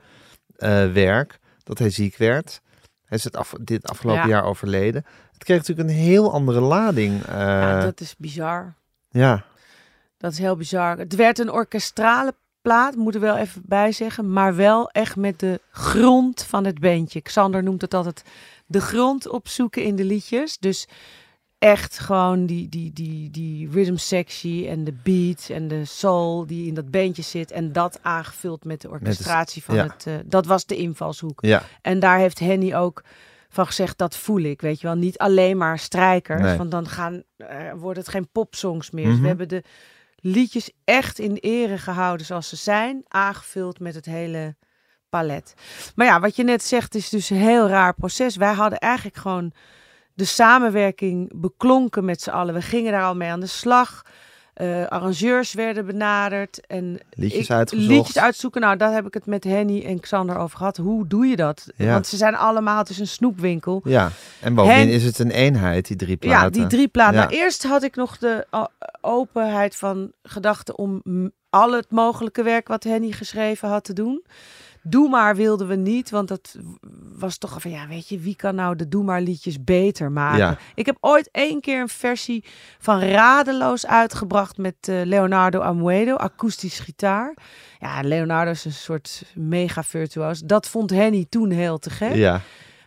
[0.56, 2.60] eh, werk, dat hij ziek werd.
[3.04, 4.28] Hij is het af, dit afgelopen Ja.
[4.28, 5.04] jaar overleden.
[5.32, 7.22] Het kreeg natuurlijk een heel andere lading.
[7.22, 8.74] eh, Ja, ja, dat is bizar.
[10.16, 10.98] Dat is heel bizar.
[10.98, 14.32] Het werd een orkestrale plaat, moet er wel even bij zeggen.
[14.32, 17.20] Maar wel echt met de grond van het bandje.
[17.20, 18.22] Xander noemt het altijd
[18.66, 20.58] de grond opzoeken in de liedjes.
[20.58, 20.86] Dus
[21.58, 26.66] echt gewoon die, die, die, die rhythm sectie en de beat en de soul die
[26.66, 27.50] in dat bandje zit.
[27.50, 29.82] En dat aangevuld met de orchestratie van ja.
[29.86, 30.06] het...
[30.06, 31.38] eh, dat was de invalshoek.
[31.44, 31.62] ja.
[31.82, 33.02] En daar heeft Henny ook
[33.48, 34.96] van gezegd, dat voel ik, weet je wel.
[34.96, 36.56] Niet alleen maar strijkers, Nee.
[36.56, 39.04] want dan gaan, eh, wordt het geen popsongs meer.
[39.04, 39.22] Dus Mhm.
[39.22, 39.62] we hebben de
[40.22, 44.56] liedjes echt in ere gehouden zoals ze zijn, aangevuld met het hele
[45.08, 45.54] palet.
[45.94, 48.36] Maar ja, wat je net zegt is dus een heel raar proces.
[48.36, 49.52] Wij hadden eigenlijk gewoon
[50.14, 52.54] de samenwerking beklonken met z'n allen.
[52.54, 54.02] We gingen daar al mee aan de slag.
[54.52, 57.88] Eh, arrangeurs werden benaderd en Liedjes ik- uitgezocht.
[57.88, 58.60] Liedjes uitzoeken.
[58.60, 60.76] Nou, daar heb ik het met Henny en Xander over gehad.
[60.76, 61.66] Hoe doe je dat?
[61.76, 61.92] Ja.
[61.92, 63.80] Want ze zijn allemaal, het is een snoepwinkel.
[63.84, 66.44] Ja, en bovendien Hen- is het een eenheid, die drie platen.
[66.44, 67.14] Ja, die drie platen.
[67.14, 67.20] Ja.
[67.26, 68.66] Nou, eerst had ik nog de o-
[69.00, 71.02] openheid van gedachten om
[71.50, 74.22] al het mogelijke werk wat Henny geschreven had te doen.
[74.82, 76.56] Doe maar wilden we niet, want dat
[77.18, 80.38] was toch van ja, weet je, wie kan nou de Doe maar liedjes beter maken?
[80.38, 80.58] Ja.
[80.74, 82.44] Ik heb ooit één keer een versie
[82.78, 87.34] van Radeloos uitgebracht met eh, Leonardo Amuedo, akoestisch gitaar.
[87.78, 90.40] Ja, Leonardo is een soort mega virtuoos.
[90.40, 92.14] Dat vond Henny toen heel te gek.
[92.14, 92.40] Ja,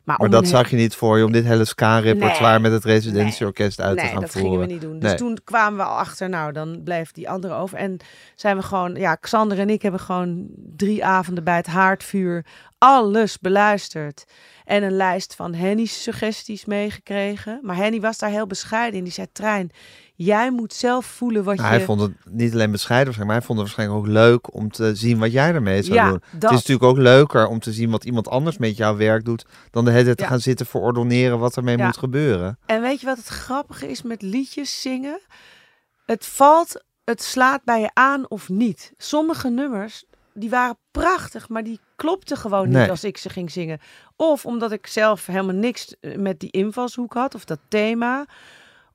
[0.05, 2.59] Maar, dat een- zag je niet voor je om dit hele ska-repertoire Nee.
[2.59, 4.49] met het residentieorkest uit te nee, gaan dat voeren.
[4.51, 4.99] gingen we niet doen.
[4.99, 5.17] Dus Nee.
[5.19, 7.77] toen kwamen we al achter, nou, dan bleef die andere over.
[7.77, 7.97] En
[8.35, 12.45] zijn we gewoon, ja, Xander en ik hebben gewoon drie avonden bij het haardvuur
[12.77, 14.25] alles beluisterd.
[14.65, 17.59] En een lijst van Henny's suggesties meegekregen.
[17.61, 19.03] Maar Henny was daar heel bescheiden in.
[19.03, 19.69] Die zei, Trein,
[20.15, 21.75] jij moet zelf voelen wat Nou, je...
[21.75, 24.95] Hij vond het niet alleen bescheiden, maar hij vond het waarschijnlijk ook leuk om te
[24.95, 26.19] zien wat jij ermee zou Ja, doen.
[26.31, 26.41] dat.
[26.41, 29.45] Het is natuurlijk ook leuker om te zien wat iemand anders met jouw werk doet,
[29.71, 31.85] dan de hele tijd te gaan zitten verordoneren wat ermee Ja.
[31.85, 32.57] moet gebeuren.
[32.65, 35.19] En weet je wat het grappige is met liedjes zingen?
[36.05, 38.91] Het valt, het slaat bij je aan of niet.
[38.97, 40.05] Sommige nummers,
[40.37, 43.79] die waren prachtig, maar die klopten gewoon niet als ik ze ging zingen.
[44.15, 48.25] Of omdat ik zelf helemaal niks eh, met die invalshoek had, of dat thema.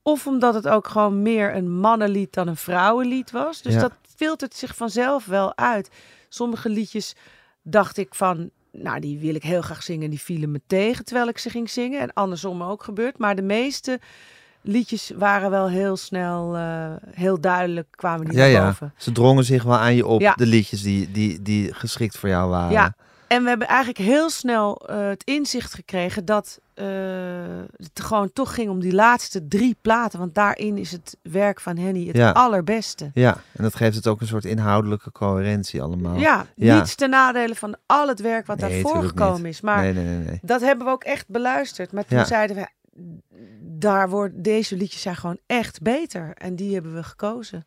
[0.02, 3.62] Of omdat het ook gewoon meer een mannenlied dan een vrouwenlied was.
[3.62, 3.80] Dus Ja.
[3.80, 5.90] dat filtert zich vanzelf wel uit.
[6.28, 7.14] Sommige liedjes
[7.62, 10.10] dacht ik van, nou die wil ik heel graag zingen.
[10.10, 12.00] Die vielen me tegen terwijl ik ze ging zingen.
[12.00, 13.18] En andersom ook gebeurd.
[13.18, 14.00] Maar de meeste
[14.62, 18.64] liedjes waren wel heel snel, eh, heel duidelijk kwamen die Ja, naar ja.
[18.66, 18.92] boven.
[18.96, 20.34] Ze drongen zich wel aan je op, Ja.
[20.34, 22.72] de liedjes die, die, die geschikt voor jou waren.
[22.72, 22.94] Ja,
[23.28, 26.86] en we hebben eigenlijk heel snel eh, het inzicht gekregen dat eh,
[27.76, 30.18] het gewoon toch ging om die laatste drie platen.
[30.18, 32.30] Want daarin is het werk van Henny het Ja.
[32.30, 33.10] allerbeste.
[33.14, 36.16] Ja, en dat geeft het ook een soort inhoudelijke coherentie allemaal.
[36.16, 36.74] Ja, Ja.
[36.76, 39.52] niets ten nadele van al het werk wat Nee, daarvoor gekomen niet.
[39.52, 39.60] is.
[39.60, 39.92] Maar nee.
[40.04, 40.38] nee.
[40.42, 41.92] dat hebben we ook echt beluisterd.
[41.92, 42.24] Maar toen Ja.
[42.24, 42.68] zeiden we,
[43.60, 46.34] daar wordt, deze liedjes zijn gewoon echt beter.
[46.34, 47.64] En die hebben we gekozen.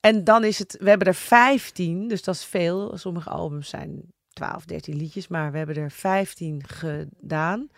[0.00, 2.98] En dan is het, we hebben er 15, dus dat is veel.
[2.98, 4.02] Sommige albums zijn
[4.32, 7.68] 12, 13 liedjes, maar we hebben er 15 gedaan.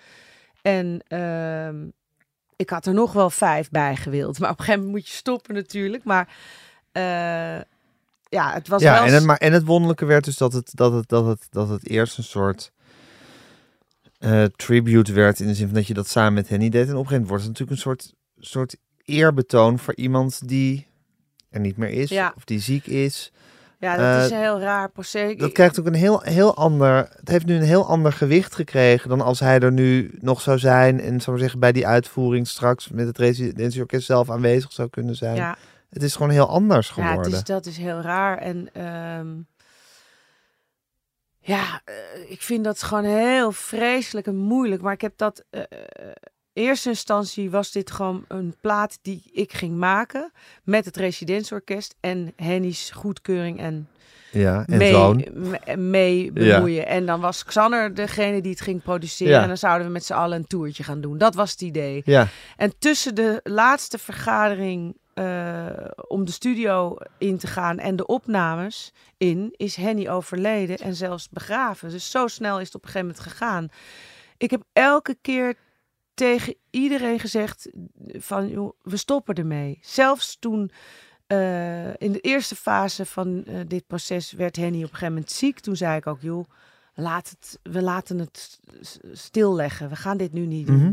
[0.62, 1.88] En ehm,
[2.56, 4.38] ik had er nog wel vijf bij gewild.
[4.38, 6.04] Maar op een gegeven moment moet je stoppen natuurlijk.
[6.04, 6.36] Maar
[6.92, 7.60] eh,
[8.28, 9.04] ja, het was ja, wel...
[9.04, 11.68] en het, maar, en het wonderlijke werd dus dat het, dat het, dat het, dat
[11.68, 12.72] het eerst een soort
[14.20, 15.40] eh, tribute werd.
[15.40, 16.88] In de zin van dat je dat samen met Henny deed.
[16.88, 20.86] En op een gegeven moment wordt het natuurlijk een soort, soort eerbetoon voor iemand die
[21.50, 22.08] er niet meer is.
[22.10, 22.32] Ja.
[22.36, 23.32] Of die ziek is.
[23.78, 25.36] ja, dat eh, is een heel raar proces.
[25.36, 27.08] Dat krijgt ook een heel, heel ander.
[27.16, 30.58] Het heeft nu een heel ander gewicht gekregen dan als hij er nu nog zou
[30.58, 31.00] zijn.
[31.00, 35.36] En zou zeggen, bij die uitvoering straks met het residentieorkest zelf aanwezig zou kunnen zijn.
[35.36, 35.56] ja,
[35.90, 37.24] Het is gewoon heel anders Ja, geworden.
[37.24, 38.38] het is, dat is heel raar.
[38.38, 39.28] En ehm,
[41.40, 41.94] ja, eh,
[42.30, 44.82] ik vind dat gewoon heel vreselijk en moeilijk.
[44.82, 45.44] Maar ik heb dat.
[45.50, 45.62] eh,
[46.52, 50.32] eerste instantie was dit gewoon een plaat die ik ging maken.
[50.64, 53.88] Met het residentieorkest en Henny's goedkeuring en
[54.32, 55.30] ja, en mee,
[55.76, 56.86] mee bemoeien.
[56.86, 59.34] En dan was Xander degene die het ging produceren.
[59.34, 59.42] Ja.
[59.42, 61.18] En dan zouden we met z'n allen een toertje gaan doen.
[61.18, 62.02] Dat was het idee.
[62.04, 68.06] Ja, En tussen de laatste vergadering eh, om de studio in te gaan en de
[68.06, 71.90] opnames in, is Henny overleden en zelfs begraven.
[71.90, 73.68] Dus zo snel is het op een gegeven moment gegaan.
[74.36, 75.54] Ik heb elke keer
[76.14, 77.70] tegen iedereen gezegd
[78.12, 79.78] van, joh, we stoppen ermee.
[79.82, 80.70] Zelfs toen
[81.26, 85.30] eh, in de eerste fase van eh, dit proces werd Henny op een gegeven moment
[85.30, 85.60] ziek.
[85.60, 86.44] Toen zei ik ook, joh,
[86.94, 88.60] laat het, we laten het
[89.12, 89.88] stilleggen.
[89.88, 90.76] We gaan dit nu niet doen.
[90.76, 90.92] Mhm.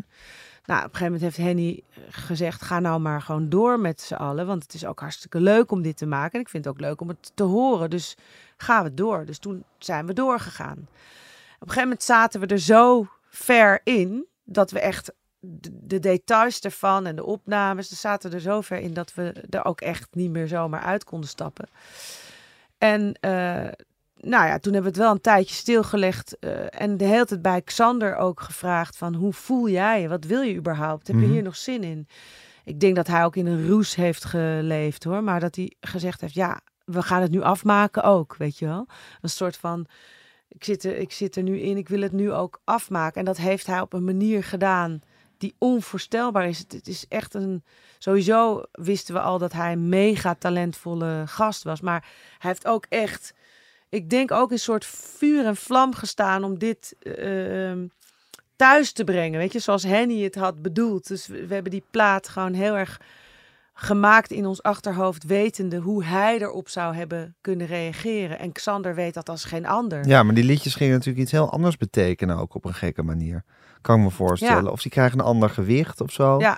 [0.68, 4.14] Nou, op een gegeven moment heeft Henny gezegd: ga nou maar gewoon door met z'n
[4.14, 4.48] allen.
[4.48, 6.34] Want het is ook hartstikke leuk om dit te maken.
[6.34, 7.90] En ik vind het ook leuk om het te horen.
[7.90, 8.18] Dus
[8.58, 9.26] gaan we door.
[9.26, 10.78] Dus toen zijn we doorgegaan.
[10.78, 10.88] Op
[11.60, 16.60] een gegeven moment zaten we er zo ver in dat we echt de, de details
[16.60, 20.08] ervan en de opnames, er zaten er zo ver in dat we er ook echt
[20.12, 21.70] niet meer zomaar uit konden stappen.
[22.78, 23.68] En eh,
[24.20, 26.40] nou ja, toen hebben we het wel een tijdje stilgelegd.
[26.40, 30.08] eh, en de hele tijd bij Xander ook gevraagd van hoe voel jij je?
[30.08, 31.08] Wat wil je überhaupt?
[31.08, 31.32] Heb je Mhm.
[31.32, 32.08] hier nog zin in?
[32.64, 35.24] Ik denk dat hij ook in een roes heeft geleefd hoor.
[35.24, 38.88] Maar dat hij gezegd heeft, ja, we gaan het nu afmaken ook, weet je wel.
[39.22, 39.86] Een soort van,
[40.50, 43.20] ik zit, er, ik zit er nu in, ik wil het nu ook afmaken.
[43.20, 45.00] En dat heeft hij op een manier gedaan
[45.38, 46.60] die onvoorstelbaar is.
[46.60, 47.64] Het, het is echt een,
[47.98, 51.82] sowieso wisten we al dat hij een mega talentvolle gast was.
[51.82, 52.02] Maar
[52.38, 53.34] hij heeft ook echt,
[53.90, 57.88] ik denk ook een soort vuur en vlam gestaan om dit eh, ehm,
[58.56, 59.40] thuis te brengen.
[59.40, 61.08] Weet je, zoals Henny het had bedoeld.
[61.08, 63.00] Dus we, we hebben die plaat gewoon heel erg
[63.80, 68.40] gemaakt in ons achterhoofd, wetende hoe hij erop zou hebben kunnen reageren.
[68.40, 70.08] En Xander weet dat als geen ander.
[70.08, 73.44] ja, maar die liedjes gingen natuurlijk iets heel anders betekenen ook op een gekke manier.
[73.82, 74.64] Kan ik me voorstellen.
[74.64, 74.70] Ja.
[74.70, 76.40] Of die krijgen een ander gewicht of zo.
[76.40, 76.58] Ja.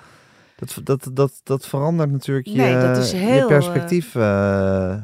[0.56, 4.96] Dat, dat, dat, dat verandert natuurlijk je, Nee, dat is je heel, perspectief eh,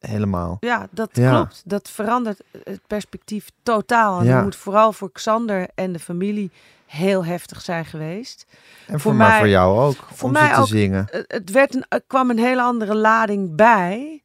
[0.00, 0.56] helemaal.
[0.60, 1.34] Ja, dat Ja.
[1.34, 1.62] klopt.
[1.64, 4.18] Dat verandert het perspectief totaal.
[4.20, 4.34] En Ja.
[4.34, 6.50] dat moet vooral voor Xander en de familie
[6.86, 8.46] heel heftig zijn geweest.
[8.86, 9.96] En voor, Voor maar mij- voor jou ook.
[10.12, 10.66] voor om mij ze te ook.
[10.66, 11.06] zingen.
[11.10, 14.22] Het, het werd een, er kwam een hele andere lading bij.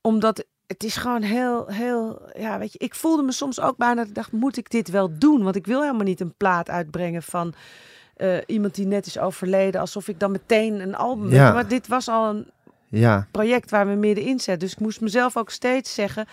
[0.00, 2.22] Omdat het is gewoon heel, heel...
[2.38, 4.90] Ja, weet je, ik voelde me soms ook bijna dat ik dacht, moet ik dit
[4.90, 5.42] wel doen?
[5.42, 7.54] Want ik wil helemaal niet een plaat uitbrengen van
[8.16, 9.80] eh, iemand die net is overleden.
[9.80, 11.30] Alsof ik dan meteen een album...
[11.30, 11.52] Ja.
[11.52, 12.50] Maar dit was al een
[12.96, 14.58] Ja, project waar we middenin zitten.
[14.58, 16.26] Dus ik moest mezelf ook steeds zeggen...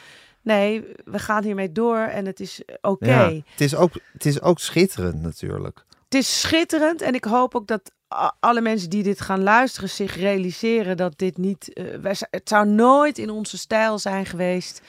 [0.43, 3.05] Nee, we gaan hiermee door en het is oké.
[3.05, 3.27] ja.
[3.29, 5.85] Het, is ook, het is ook schitterend natuurlijk.
[6.05, 7.91] Het is schitterend en ik hoop ook dat
[8.39, 11.81] alle mensen die dit gaan luisteren zich realiseren dat dit niet.
[12.01, 14.81] wij, z- het zou nooit in onze stijl zijn geweest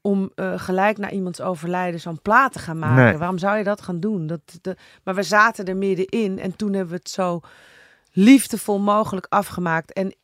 [0.00, 3.04] om eh, gelijk na iemands overlijden zo'n plaat te gaan maken.
[3.04, 3.16] Nee.
[3.16, 4.26] Waarom zou je dat gaan doen?
[4.26, 7.40] Dat, de, maar we zaten er middenin en toen hebben we het zo
[8.12, 9.92] liefdevol mogelijk afgemaakt.
[9.92, 10.14] En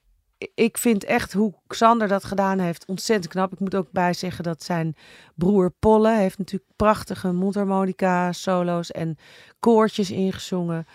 [0.54, 3.52] ik vind echt hoe Xander dat gedaan heeft ontzettend knap.
[3.52, 4.96] Ik moet ook bij zeggen dat zijn
[5.34, 9.18] broer Polle heeft natuurlijk prachtige mondharmonica solo's en
[9.58, 10.86] koortjes ingezongen.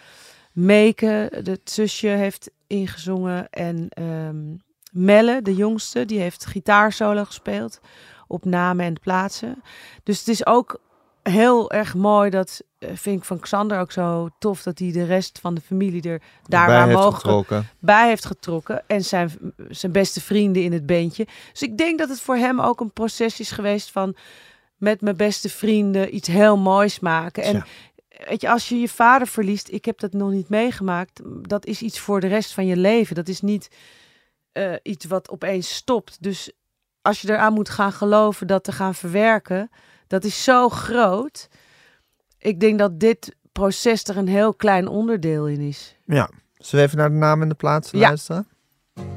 [0.51, 3.49] Meke, het zusje, heeft ingezongen.
[3.49, 4.55] En ehm,
[4.91, 7.79] Melle, de jongste, die heeft gitaarsolo gespeeld
[8.27, 9.61] op namen en plaatsen.
[10.03, 10.79] Dus het is ook
[11.29, 15.05] heel erg mooi dat eh, vind ik van Xander ook zo tof dat hij de
[15.05, 17.67] rest van de familie er daar Bij waar mogelijk getrokken.
[17.79, 18.83] bij heeft getrokken.
[18.87, 19.31] En zijn,
[19.69, 21.27] zijn beste vrienden in het beentje.
[21.51, 24.15] Dus ik denk dat het voor hem ook een proces is geweest van
[24.77, 27.43] met mijn beste vrienden iets heel moois maken.
[27.43, 27.65] En
[28.27, 31.21] weet je, als je je vader verliest, ik heb dat nog niet meegemaakt.
[31.41, 33.15] Dat is iets voor de rest van je leven.
[33.15, 33.69] Dat is niet
[34.51, 36.17] eh, iets wat opeens stopt.
[36.23, 36.51] Dus
[37.01, 39.69] als je eraan moet gaan geloven, dat te gaan verwerken,
[40.07, 41.47] dat is zo groot.
[42.37, 45.95] Ik denk dat dit proces er een heel klein onderdeel in is.
[46.05, 46.29] Ja.
[46.57, 47.99] Zullen we even naar de naam en de plaats Ja.
[47.99, 48.47] luisteren?
[48.95, 49.13] namen.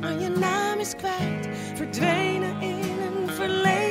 [0.00, 1.48] Maar je naam is kwijt.
[1.74, 3.85] Verdwenen in een verleden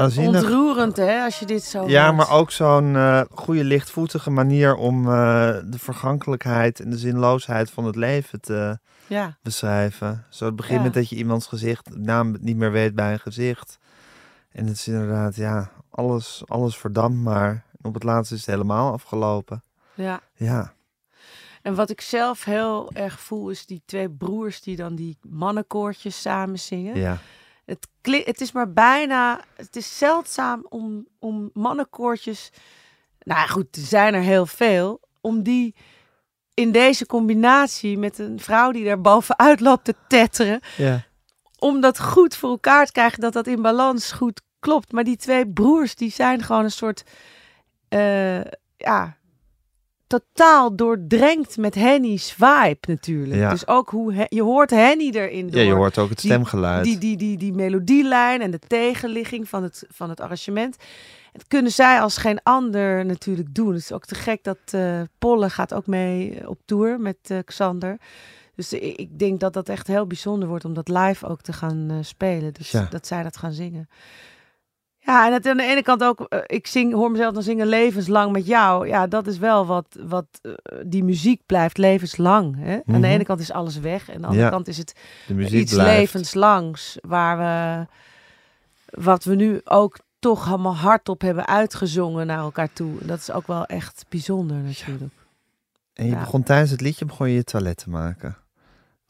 [0.00, 0.42] waanzinnig...
[0.42, 2.16] Ontroerend, hè, als je dit zo Ja, hoort.
[2.16, 5.12] maar ook zo'n eh, goede lichtvoetige manier om eh,
[5.64, 10.24] de vergankelijkheid en de zinloosheid van het leven te Ja, beschrijven.
[10.28, 10.84] Zo het begint Ja.
[10.84, 13.78] met dat je iemands gezicht, naam niet meer weet bij een gezicht.
[14.52, 17.50] En het is inderdaad, ja, alles, alles verdampt maar.
[17.50, 19.62] En op het laatst is het helemaal afgelopen.
[19.94, 20.20] ja.
[20.34, 20.72] Ja,
[21.62, 26.20] En wat ik zelf heel erg voel, is die twee broers die dan die mannenkoortjes
[26.20, 26.96] samen zingen.
[26.98, 27.16] ja.
[27.70, 27.88] Het,
[28.26, 32.50] het is maar bijna, het is zeldzaam om, om mannenkoortjes,
[33.22, 35.74] nou ja, goed, er zijn er heel veel, om die
[36.54, 41.04] in deze combinatie met een vrouw die daar bovenuit loopt te tetteren, ja.
[41.58, 44.92] om dat goed voor elkaar te krijgen, dat dat in balans goed klopt.
[44.92, 47.02] Maar die twee broers, die zijn gewoon een soort,
[47.88, 48.40] eh,
[48.76, 49.16] ja,
[50.18, 53.38] totaal doordrenkt met Henny's vibe natuurlijk.
[53.40, 53.50] Ja.
[53.50, 55.60] Dus ook hoe, He- je hoort Henny erin door.
[55.60, 56.84] ja, je hoort ook het stemgeluid.
[56.84, 60.76] Die, die, die, die melodielijn en de tegenligging van het, van het arrangement.
[61.32, 63.72] Dat kunnen zij als geen ander natuurlijk doen.
[63.72, 67.38] Het is ook te gek dat eh Polle gaat ook mee op tour met eh,
[67.44, 67.96] Xander.
[68.54, 71.52] Dus ik, ik denk dat dat echt heel bijzonder wordt om dat live ook te
[71.52, 72.52] gaan eh, spelen.
[72.52, 72.86] Dus Ja.
[72.90, 73.88] dat zij dat gaan zingen.
[75.10, 77.66] Ja, en het, aan de ene kant ook, eh, ik zing, hoor mezelf dan zingen
[77.66, 78.88] levenslang met jou.
[78.88, 80.52] Ja, dat is wel wat, wat eh,
[80.86, 82.56] die muziek blijft levenslang.
[82.58, 82.74] Hè?
[82.74, 83.00] Aan Mhm.
[83.00, 84.50] de ene kant is alles weg en aan de andere Ja.
[84.50, 84.94] kant is het
[85.28, 85.96] iets blijft.
[85.98, 86.98] levenslangs.
[87.00, 87.86] Waar we,
[89.02, 92.92] wat we nu ook toch allemaal hardop hebben uitgezongen naar elkaar toe.
[93.02, 95.12] Dat is ook wel echt bijzonder natuurlijk.
[95.94, 96.18] En je Ja.
[96.20, 98.36] begon tijdens het liedje begon je je toilet te maken.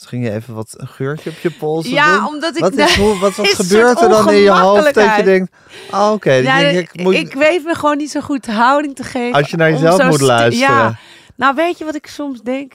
[0.01, 2.27] Dus ging je even wat een geurtje op je polsen Ja, doen?
[2.27, 2.63] omdat ik...
[2.63, 5.53] Wat, is, hoe, wat, wat gebeurt er dan in je hoofd dat je denkt...
[5.91, 9.03] Oh, oké, ik, ik, moet, ik weet me gewoon niet zo goed de houding te
[9.03, 9.33] geven.
[9.39, 10.75] als je naar jezelf moet luisteren.
[10.75, 10.99] Ja,
[11.37, 12.73] nou weet je wat ik soms denk?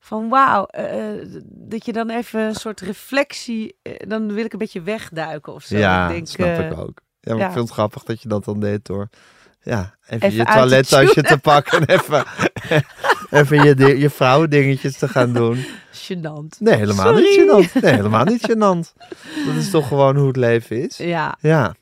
[0.00, 3.76] Van wauw, eh, eh, dat je dan even een soort reflectie...
[3.82, 5.76] eh, dan wil ik een beetje wegduiken of zo.
[5.76, 7.00] Ja, ik denk, snap ik ook.
[7.20, 7.46] Ja, maar ja.
[7.46, 9.08] ik vind het grappig dat je dat dan deed door...
[9.64, 12.24] Ja, even, Even je toilettasje te pakken en even,
[13.30, 15.64] even je, je vrouwendingetjes te gaan doen.
[16.02, 16.58] Gênant.
[16.58, 17.22] Nee, helemaal Sorry.
[17.22, 17.72] niet gênant.
[17.82, 19.04] Nee, helemaal niet gênant.
[19.46, 20.96] Dat is toch gewoon hoe het leven is.
[20.96, 21.74] Ja, Ja.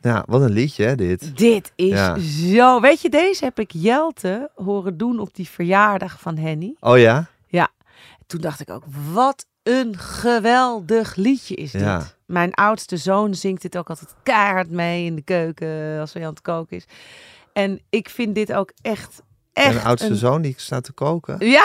[0.00, 1.36] Ja, wat een liedje hè, dit.
[1.36, 2.18] Dit is Ja.
[2.18, 2.80] zo.
[2.80, 6.74] Weet je, deze heb ik Jelte horen doen op die verjaardag van Henny.
[6.80, 7.30] Oh ja?
[8.26, 8.82] Toen dacht ik ook,
[9.12, 11.80] wat een geweldig liedje is dit.
[11.80, 12.02] Ja.
[12.26, 16.30] Mijn oudste zoon zingt dit ook altijd keihard mee in de keuken als hij aan
[16.30, 16.84] het koken is.
[17.52, 19.22] En ik vind dit ook echt,
[19.52, 21.46] echt een oudste een- zoon die staat te koken.
[21.46, 21.64] Ja,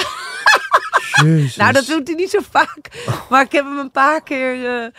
[1.23, 1.55] Jezus.
[1.55, 3.05] nou dat doet hij niet zo vaak.
[3.29, 4.91] Maar ik heb hem een paar keer...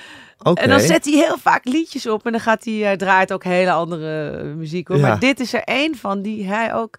[0.43, 0.61] Oké.
[0.61, 3.45] En dan zet hij heel vaak liedjes op en dan gaat hij, hij draait ook
[3.45, 4.89] hele andere muziek.
[4.89, 4.97] Hoor.
[4.97, 5.09] Ja.
[5.09, 6.99] Maar dit is er één van die hij ook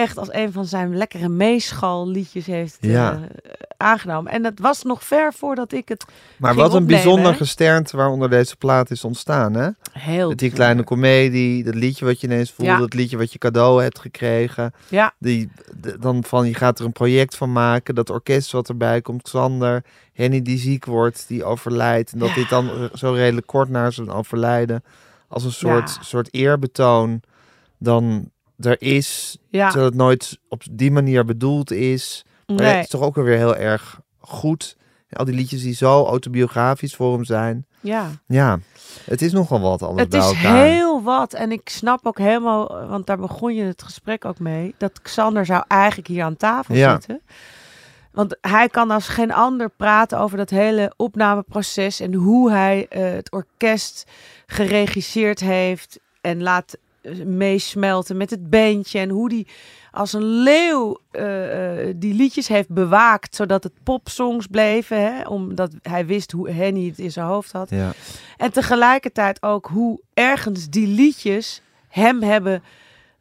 [0.00, 3.20] echt als een van zijn lekkere meeschalliedjes heeft eh, Ja.
[3.76, 4.32] aangenomen.
[4.32, 6.04] En dat was nog ver voordat ik het
[6.38, 7.36] Maar wat een bijzonder hè?
[7.36, 9.68] gesternte waaronder deze plaat is ontstaan, hè?
[9.92, 12.78] heel Met die kleine komedie, dat liedje wat je ineens voelde, Ja.
[12.78, 14.72] dat liedje wat je cadeau hebt gekregen.
[14.88, 15.50] Ja, Die,
[15.80, 19.22] de- dan van, je gaat er een project van maken, dat orkest wat erbij komt,
[19.22, 22.12] Xander, Henny die ziek wordt, die overlijdt.
[22.12, 22.34] En dat Ja.
[22.34, 24.84] dit dan zo redelijk kort na zijn overlijden,
[25.28, 27.20] als een soort, soort eerbetoon,
[27.78, 28.30] dan
[28.62, 29.66] er is, ja.
[29.68, 32.24] terwijl het nooit op die manier bedoeld is.
[32.46, 32.66] Maar nee.
[32.74, 34.76] het is toch ook weer heel erg goed.
[35.10, 37.66] Al die liedjes die zo autobiografisch voor hem zijn.
[37.80, 38.10] ja.
[38.26, 38.58] Ja,
[39.04, 40.64] het is nogal wat alles Het bij is elkaar.
[40.64, 41.32] heel wat.
[41.32, 45.46] En ik snap ook helemaal, want daar begon je het gesprek ook mee, dat Xander
[45.46, 46.90] zou eigenlijk hier aan tafel Ja.
[46.92, 47.20] zitten.
[48.12, 53.02] Want hij kan als geen ander praten over dat hele opnameproces en hoe hij eh,
[53.12, 54.04] het orkest
[54.46, 56.76] geregisseerd heeft en laat
[57.24, 59.46] meesmelten met het bandje en hoe die
[59.90, 65.72] als een leeuw eh, eh, die liedjes heeft bewaakt zodat het popsongs bleven, hè, omdat
[65.82, 67.70] hij wist hoe Henny het in zijn hoofd had.
[67.70, 67.92] Ja.
[68.36, 72.62] En tegelijkertijd ook hoe ergens die liedjes hem hebben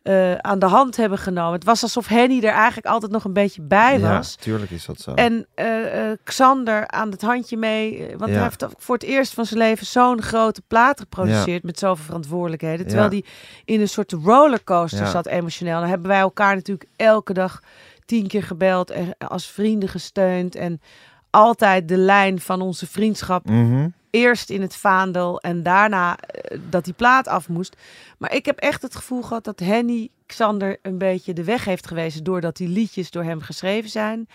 [0.10, 1.54] eh, aan de hand hebben genomen.
[1.54, 4.36] Het was alsof Henny er eigenlijk altijd nog een beetje bij ja, was.
[4.36, 5.14] tuurlijk is dat zo.
[5.14, 8.08] En eh, eh, Xander aan het handje mee.
[8.18, 8.36] Want Ja.
[8.36, 11.64] hij heeft voor het eerst van zijn leven zo'n grote plaat geproduceerd.
[11.64, 12.88] Met zoveel verantwoordelijkheden.
[12.88, 13.18] Terwijl Ja.
[13.22, 13.26] hij
[13.66, 15.10] in een soort rollercoaster Ja.
[15.12, 15.80] zat emotioneel.
[15.80, 17.60] Dan hebben wij elkaar natuurlijk elke dag
[18.06, 18.90] tien keer gebeld.
[18.92, 20.56] En als vrienden gesteund.
[20.56, 20.82] En
[21.30, 23.88] altijd de lijn van onze vriendschap Mhm.
[24.10, 27.76] Eerst in het vaandel en daarna eh, dat die plaat af moest.
[28.18, 31.88] Maar ik heb echt het gevoel gehad dat Henny Xander een beetje de weg heeft
[31.88, 34.28] gewezen doordat die liedjes door hem geschreven zijn.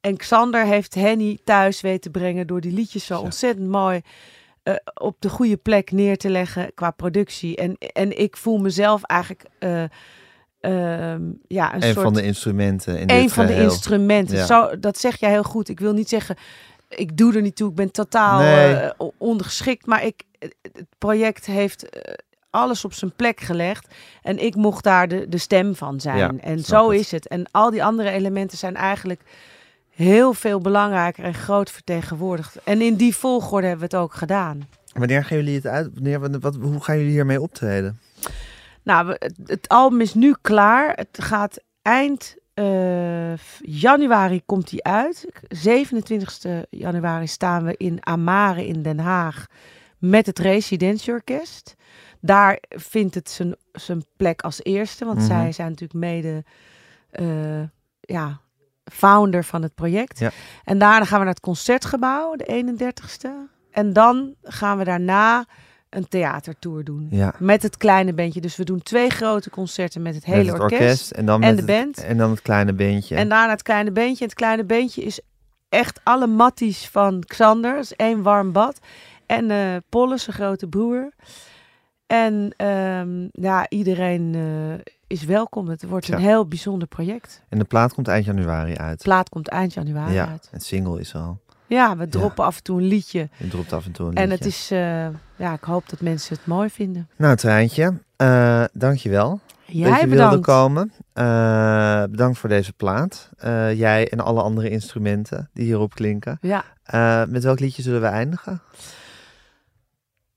[0.00, 3.20] En Xander heeft Henny thuis weten brengen door die liedjes zo Ja.
[3.20, 4.00] ontzettend mooi
[4.62, 7.56] eh, op de goede plek neer te leggen qua productie.
[7.56, 9.82] En, en ik voel mezelf eigenlijk eh,
[10.60, 14.36] ehm, ja, een, Een soort van de instrumenten in een dit van de instrumenten.
[14.36, 14.46] Ja.
[14.46, 15.68] Zo, dat zeg jij heel goed.
[15.68, 16.36] Ik wil niet zeggen,
[16.94, 17.68] ik doe er niet toe.
[17.70, 18.74] Ik ben totaal Nee.
[18.74, 19.86] eh, ondergeschikt.
[19.86, 22.14] Maar ik, het project heeft eh,
[22.50, 23.94] alles op zijn plek gelegd.
[24.22, 26.16] En ik mocht daar de, de stem van zijn.
[26.16, 27.00] Ja, en zo het.
[27.00, 27.28] is het.
[27.28, 29.20] En al die andere elementen zijn eigenlijk
[29.90, 32.56] heel veel belangrijker en groot vertegenwoordigd.
[32.64, 34.68] En in die volgorde hebben we het ook gedaan.
[34.92, 35.90] Wanneer gaan jullie het uit?
[35.94, 38.00] Wanneer, wat, hoe gaan jullie hiermee optreden?
[38.82, 39.16] Nou,
[39.46, 40.92] het album is nu klaar.
[40.96, 45.26] Het gaat eind eh, januari komt hij uit.
[45.48, 49.46] 27 januari staan we in Amare in Den Haag
[49.98, 51.74] met het Residentieorkest.
[52.20, 55.26] Daar vindt het zijn, zijn plek als eerste, want Mhm.
[55.26, 56.44] zij zijn natuurlijk mede
[57.10, 57.62] eh,
[58.00, 58.40] ja,
[58.84, 60.18] founder van het project.
[60.18, 60.30] Ja.
[60.64, 63.48] En daarna gaan we naar het Concertgebouw, de 31ste.
[63.70, 65.44] En dan gaan we daarna
[65.92, 67.06] een theatertour doen.
[67.10, 67.34] Ja.
[67.38, 68.40] Met het kleine bandje.
[68.40, 70.80] Dus we doen twee grote concerten met het hele met het orkest.
[70.82, 72.04] orkest, en, dan en met de het- band.
[72.06, 73.14] en dan het kleine beentje.
[73.16, 74.18] En daarna het kleine bandje.
[74.18, 75.20] En het kleine bandje is
[75.68, 77.74] echt alle matties van Xander.
[77.74, 78.78] Dat is één warm bad.
[79.26, 81.10] En Polle, zijn grote broer.
[82.06, 85.68] En ehm, ja, iedereen eh, is welkom.
[85.68, 87.42] Het wordt een heel bijzonder project.
[87.48, 88.98] En de plaat komt eind januari uit.
[88.98, 90.48] De plaat komt eind januari ja, uit.
[90.50, 91.40] het single is al.
[91.66, 93.28] Ja, we droppen af en toe een liedje.
[93.36, 94.44] Je dropt af en toe een En liedje.
[94.44, 95.06] het is, eh,
[95.42, 97.08] ja, ik hoop dat mensen het mooi vinden.
[97.16, 100.30] Nou, Treintje, eh dankjewel Jij dat je bedankt.
[100.32, 100.92] wilde komen.
[101.12, 103.30] Eh, bedankt voor deze plaat.
[103.38, 106.38] Eh, jij en alle andere instrumenten die hierop klinken.
[106.40, 106.64] Ja.
[107.28, 108.60] Met welk liedje zullen we eindigen?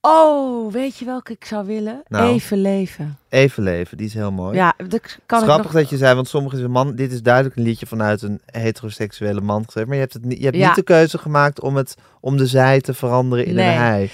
[0.01, 2.03] Oh, weet je welke ik zou willen?
[2.07, 2.33] Nou.
[2.33, 3.17] Even leven.
[3.29, 4.55] Even leven, die is heel mooi.
[4.55, 5.81] Ja, dat kan ik Grappig nog...
[5.81, 6.95] dat je zei, want sommige is een man.
[6.95, 9.87] Dit is duidelijk een liedje vanuit een heteroseksuele man geschreven.
[9.89, 10.65] Maar je hebt, het niet, je hebt Ja.
[10.67, 13.67] niet de keuze gemaakt om, het, om de zij te veranderen in Nee.
[13.67, 14.09] een hij.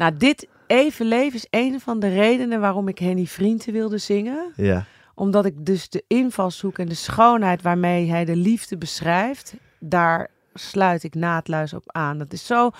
[0.00, 4.52] Nou, dit Even leven is een van de redenen waarom ik Henny Vrienden wilde zingen.
[4.56, 4.84] Ja.
[5.14, 11.02] Omdat ik dus de invalshoek en de schoonheid waarmee hij de liefde beschrijft, daar sluit
[11.02, 12.18] ik naadluis op aan.
[12.18, 12.70] Dat is zo,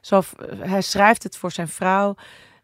[0.00, 0.22] zo,
[0.58, 2.14] hij schrijft het voor zijn vrouw,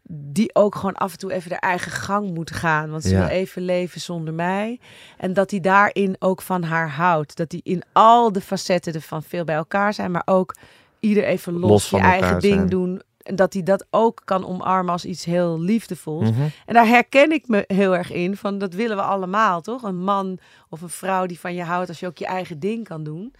[0.09, 2.91] die ook gewoon af en toe even haar eigen gang moet gaan.
[2.91, 3.19] Want ze Ja.
[3.19, 4.81] wil even leven zonder mij.
[5.19, 7.37] En dat hij daarin ook van haar houdt.
[7.37, 10.55] Dat hij in al de facetten ervan veel bij elkaar zijn, maar ook
[11.01, 12.67] ieder even los, Los van je eigen ding zijn.
[12.69, 13.03] doen.
[13.23, 16.31] En dat hij dat ook kan omarmen als iets heel liefdevols.
[16.31, 16.41] Mhm.
[16.67, 18.37] En daar herken ik me heel erg in.
[18.37, 19.83] Van dat willen we allemaal, toch?
[19.83, 20.39] Een man
[20.69, 23.33] of een vrouw die van je houdt als je ook je eigen ding kan doen.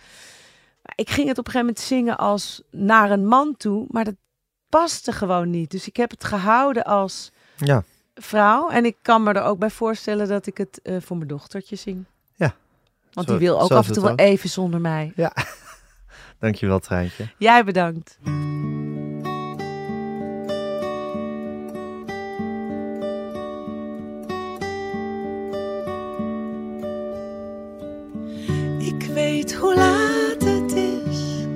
[0.83, 4.05] Maar ik ging het op een gegeven moment zingen als naar een man toe, maar
[4.05, 4.15] dat
[4.69, 5.71] paste gewoon niet.
[5.71, 7.83] Dus ik heb het gehouden als Ja.
[8.15, 8.69] vrouw.
[8.71, 11.77] En ik kan me er ook bij voorstellen dat ik het eh, voor mijn dochtertje
[11.77, 12.05] zing.
[12.35, 12.55] Ja.
[13.13, 15.13] Want Zo- die wil ook af en toe wel even zonder mij.
[16.39, 17.29] Dankjewel, Treintje.
[17.39, 18.19] Jij bedankt.
[29.03, 31.47] Ik weet hoe laat het is.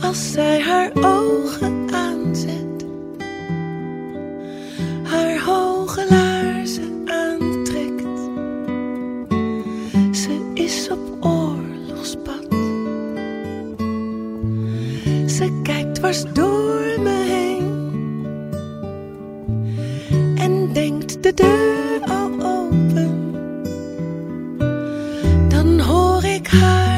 [0.00, 2.86] Als zij haar ogen aanzet,
[5.02, 8.18] haar hoge laarzen aantrekt.
[10.16, 12.46] Ze is op oorlogspad.
[15.26, 17.68] Ze kijkt dwars door me heen
[20.38, 23.19] en denkt de deur al open.
[26.52, 26.89] Hoor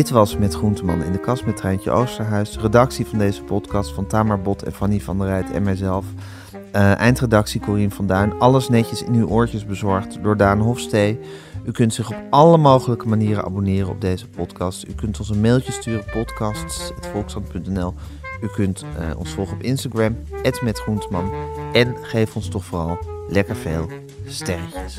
[0.00, 2.56] Dit was Met Groenteman in de kast met Treintje Oosterhuis.
[2.56, 6.04] Redactie van deze podcast van Tamar Bot en Fanny van der Rijt en mijzelf.
[6.52, 8.38] Uh, eindredactie Corien van Duin.
[8.38, 11.18] Alles netjes in uw oortjes bezorgd door Daan Hofstee.
[11.64, 14.88] U kunt zich op alle mogelijke manieren abonneren op deze podcast.
[14.88, 17.94] U kunt ons een mailtje sturen, podcasts.volkskrant.nl.
[18.42, 20.16] U kunt uh, ons volgen op Instagram,
[20.62, 21.32] @metgroenteman.
[21.72, 22.98] En geef ons toch vooral
[23.28, 23.88] lekker veel
[24.26, 24.98] sterretjes.